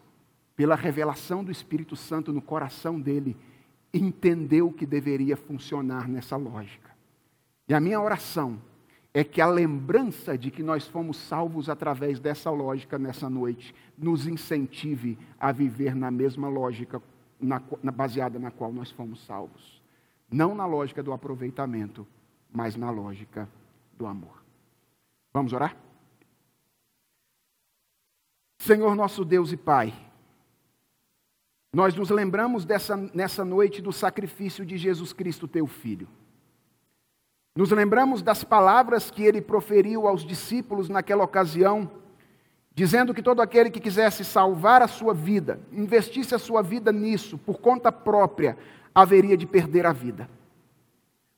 pela 0.55 0.75
revelação 0.75 1.43
do 1.43 1.51
Espírito 1.51 1.95
Santo 1.95 2.31
no 2.31 2.41
coração 2.41 3.01
dele, 3.01 3.35
entendeu 3.91 4.71
que 4.71 4.85
deveria 4.85 5.35
funcionar 5.35 6.07
nessa 6.07 6.37
lógica. 6.37 6.91
E 7.67 7.73
a 7.73 7.79
minha 7.79 7.99
oração 7.99 8.61
é 9.13 9.23
que 9.23 9.41
a 9.41 9.47
lembrança 9.47 10.37
de 10.37 10.49
que 10.49 10.63
nós 10.63 10.87
fomos 10.87 11.17
salvos 11.17 11.69
através 11.69 12.19
dessa 12.19 12.49
lógica 12.49 12.97
nessa 12.97 13.29
noite 13.29 13.75
nos 13.97 14.25
incentive 14.25 15.17
a 15.39 15.51
viver 15.51 15.95
na 15.95 16.09
mesma 16.09 16.47
lógica 16.47 17.01
na, 17.39 17.61
na, 17.83 17.91
baseada 17.91 18.39
na 18.39 18.51
qual 18.51 18.71
nós 18.71 18.89
fomos 18.91 19.25
salvos. 19.25 19.81
Não 20.31 20.55
na 20.55 20.65
lógica 20.65 21.03
do 21.03 21.11
aproveitamento, 21.11 22.07
mas 22.51 22.77
na 22.77 22.89
lógica 22.89 23.49
do 23.97 24.05
amor. 24.05 24.41
Vamos 25.33 25.51
orar? 25.51 25.75
Senhor 28.59 28.95
nosso 28.95 29.25
Deus 29.25 29.51
e 29.51 29.57
Pai, 29.57 29.93
nós 31.73 31.95
nos 31.95 32.09
lembramos 32.09 32.63
dessa, 32.63 32.95
nessa 32.95 33.43
noite 33.43 33.81
do 33.81 33.91
sacrifício 33.91 34.65
de 34.65 34.77
Jesus 34.77 35.11
Cristo, 35.11 35.47
teu 35.47 35.67
Filho. 35.67 36.07
Nos 37.55 37.69
lembramos 37.71 38.21
das 38.21 38.43
palavras 38.45 39.11
que 39.11 39.23
ele 39.23 39.41
proferiu 39.41 40.07
aos 40.07 40.23
discípulos 40.23 40.87
naquela 40.87 41.23
ocasião, 41.23 41.91
dizendo 42.73 43.13
que 43.13 43.21
todo 43.21 43.41
aquele 43.41 43.69
que 43.69 43.79
quisesse 43.81 44.23
salvar 44.23 44.81
a 44.81 44.87
sua 44.87 45.13
vida, 45.13 45.59
investisse 45.73 46.33
a 46.33 46.39
sua 46.39 46.61
vida 46.61 46.93
nisso, 46.93 47.37
por 47.37 47.59
conta 47.59 47.91
própria, 47.91 48.57
haveria 48.95 49.35
de 49.35 49.45
perder 49.45 49.85
a 49.85 49.91
vida. 49.91 50.29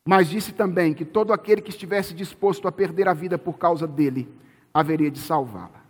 Mas 0.06 0.28
disse 0.28 0.52
também 0.52 0.94
que 0.94 1.04
todo 1.04 1.34
aquele 1.34 1.62
que 1.62 1.72
estivesse 1.72 2.14
disposto 2.14 2.68
a 2.68 2.72
perder 2.72 3.08
a 3.08 3.14
vida 3.14 3.38
por 3.38 3.58
causa 3.58 3.88
dele, 3.88 4.30
haveria 4.72 5.10
de 5.10 5.20
salvá-la. 5.20 5.84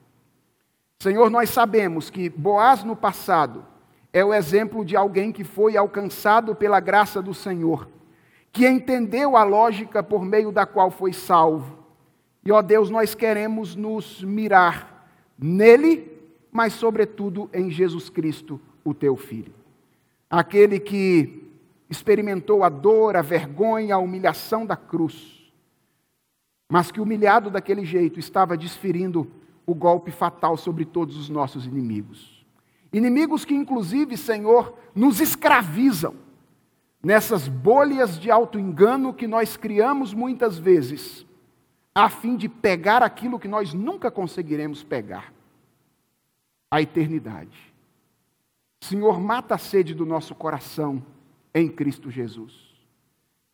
Senhor, 1.02 1.30
nós 1.30 1.50
sabemos 1.50 2.10
que 2.10 2.30
Boaz 2.30 2.82
no 2.86 2.96
passado 2.96 3.66
é 4.14 4.24
o 4.24 4.34
exemplo 4.34 4.86
de 4.86 4.96
alguém 4.96 5.34
que 5.34 5.44
foi 5.44 5.76
alcançado 5.76 6.56
pela 6.56 6.80
graça 6.80 7.22
do 7.22 7.34
Senhor 7.34 7.90
que 8.54 8.68
entendeu 8.68 9.36
a 9.36 9.44
lógica 9.44 10.04
por 10.04 10.24
meio 10.24 10.52
da 10.52 10.64
qual 10.64 10.92
foi 10.92 11.12
salvo. 11.12 11.80
E, 12.46 12.52
ó 12.52 12.62
Deus, 12.62 12.92
nós 12.92 13.16
queremos 13.16 13.76
nos 13.76 14.24
mirar 14.24 15.10
nele, 15.38 16.12
mas, 16.52 16.74
sobretudo, 16.74 17.50
em 17.52 17.72
Jesus 17.72 18.12
Cristo, 18.12 18.62
o 18.86 18.94
teu 18.94 19.18
Filho. 19.18 19.54
Aquele 20.30 20.80
que 20.80 21.52
experimentou 21.90 22.64
a 22.64 22.70
dor, 22.70 23.16
a 23.16 23.24
vergonha, 23.24 23.96
a 23.96 24.00
humilhação 24.00 24.68
da 24.68 24.76
cruz, 24.76 25.52
mas 26.70 26.92
que, 26.92 27.02
humilhado 27.02 27.50
daquele 27.50 27.84
jeito, 27.84 28.20
estava 28.20 28.56
desferindo 28.56 29.28
o 29.66 29.74
golpe 29.74 30.12
fatal 30.12 30.58
sobre 30.58 30.86
todos 30.86 31.18
os 31.18 31.28
nossos 31.28 31.66
inimigos. 31.66 32.46
Inimigos 32.92 33.46
que, 33.46 33.56
inclusive, 33.56 34.16
Senhor, 34.16 34.78
nos 34.94 35.20
escravizam 35.20 36.14
nessas 37.04 37.50
bolhas 37.50 38.18
de 38.18 38.32
auto-engano 38.32 39.14
que 39.14 39.28
nós 39.28 39.58
criamos 39.58 40.14
muitas 40.14 40.58
vezes, 40.58 41.26
a 41.94 42.10
fim 42.10 42.38
de 42.38 42.48
pegar 42.48 43.04
aquilo 43.04 43.40
que 43.40 43.48
nós 43.48 43.74
nunca 43.74 44.10
conseguiremos 44.10 44.84
pegar 44.84 45.34
a 46.72 46.82
eternidade. 46.82 47.74
Senhor, 48.82 49.20
mata 49.20 49.56
a 49.56 49.58
sede 49.58 49.94
do 49.94 50.06
nosso 50.06 50.34
coração 50.34 51.04
em 51.54 51.70
Cristo 51.70 52.10
Jesus. 52.10 52.74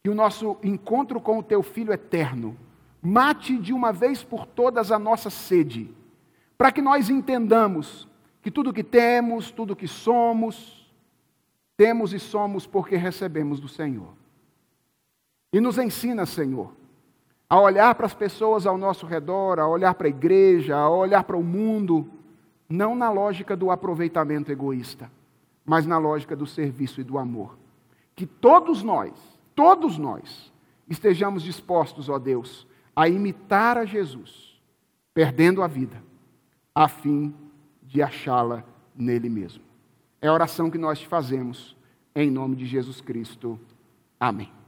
Que 0.03 0.09
o 0.09 0.15
nosso 0.15 0.57
encontro 0.63 1.19
com 1.19 1.39
o 1.39 1.43
Teu 1.43 1.61
Filho 1.61 1.91
eterno 1.91 2.55
mate 3.01 3.57
de 3.57 3.73
uma 3.73 3.91
vez 3.91 4.23
por 4.23 4.45
todas 4.45 4.91
a 4.91 4.99
nossa 4.99 5.29
sede, 5.29 5.89
para 6.57 6.71
que 6.71 6.81
nós 6.81 7.09
entendamos 7.09 8.07
que 8.41 8.51
tudo 8.51 8.73
que 8.73 8.83
temos, 8.83 9.51
tudo 9.51 9.75
que 9.75 9.87
somos, 9.87 10.78
temos 11.79 12.11
e 12.11 12.19
somos 12.19 12.67
porque 12.67 12.97
recebemos 12.97 13.57
do 13.57 13.69
Senhor. 13.69 14.09
E 15.53 15.61
nos 15.61 15.77
ensina, 15.77 16.25
Senhor, 16.25 16.73
a 17.49 17.57
olhar 17.57 17.95
para 17.95 18.05
as 18.05 18.13
pessoas 18.13 18.67
ao 18.67 18.77
nosso 18.77 19.05
redor, 19.05 19.59
a 19.59 19.65
olhar 19.65 19.93
para 19.93 20.07
a 20.07 20.09
igreja, 20.09 20.75
a 20.75 20.89
olhar 20.89 21.23
para 21.23 21.37
o 21.37 21.41
mundo, 21.41 22.11
não 22.67 22.95
na 22.95 23.09
lógica 23.09 23.55
do 23.55 23.71
aproveitamento 23.71 24.51
egoísta, 24.51 25.09
mas 25.65 25.85
na 25.85 25.97
lógica 25.97 26.35
do 26.35 26.45
serviço 26.45 26.99
e 26.99 27.03
do 27.05 27.17
amor. 27.17 27.57
Que 28.13 28.25
todos 28.25 28.83
nós, 28.83 29.13
todos 29.55 29.97
nós, 29.97 30.51
estejamos 30.85 31.43
dispostos, 31.43 32.09
ó 32.09 32.19
Deus, 32.19 32.67
a 32.93 33.07
imitar 33.07 33.77
a 33.77 33.85
Jesus, 33.85 34.61
perdendo 35.13 35.63
a 35.63 35.67
vida, 35.67 36.03
a 36.75 36.89
fim 36.89 37.33
de 37.83 38.01
achá-la 38.03 38.65
nele 38.93 39.29
mesmo. 39.29 39.68
É 40.21 40.27
a 40.27 40.33
oração 40.33 40.69
que 40.69 40.77
nós 40.77 40.99
te 40.99 41.07
fazemos, 41.07 41.75
em 42.13 42.29
nome 42.29 42.55
de 42.55 42.65
Jesus 42.65 43.01
Cristo. 43.01 43.59
Amém. 44.19 44.58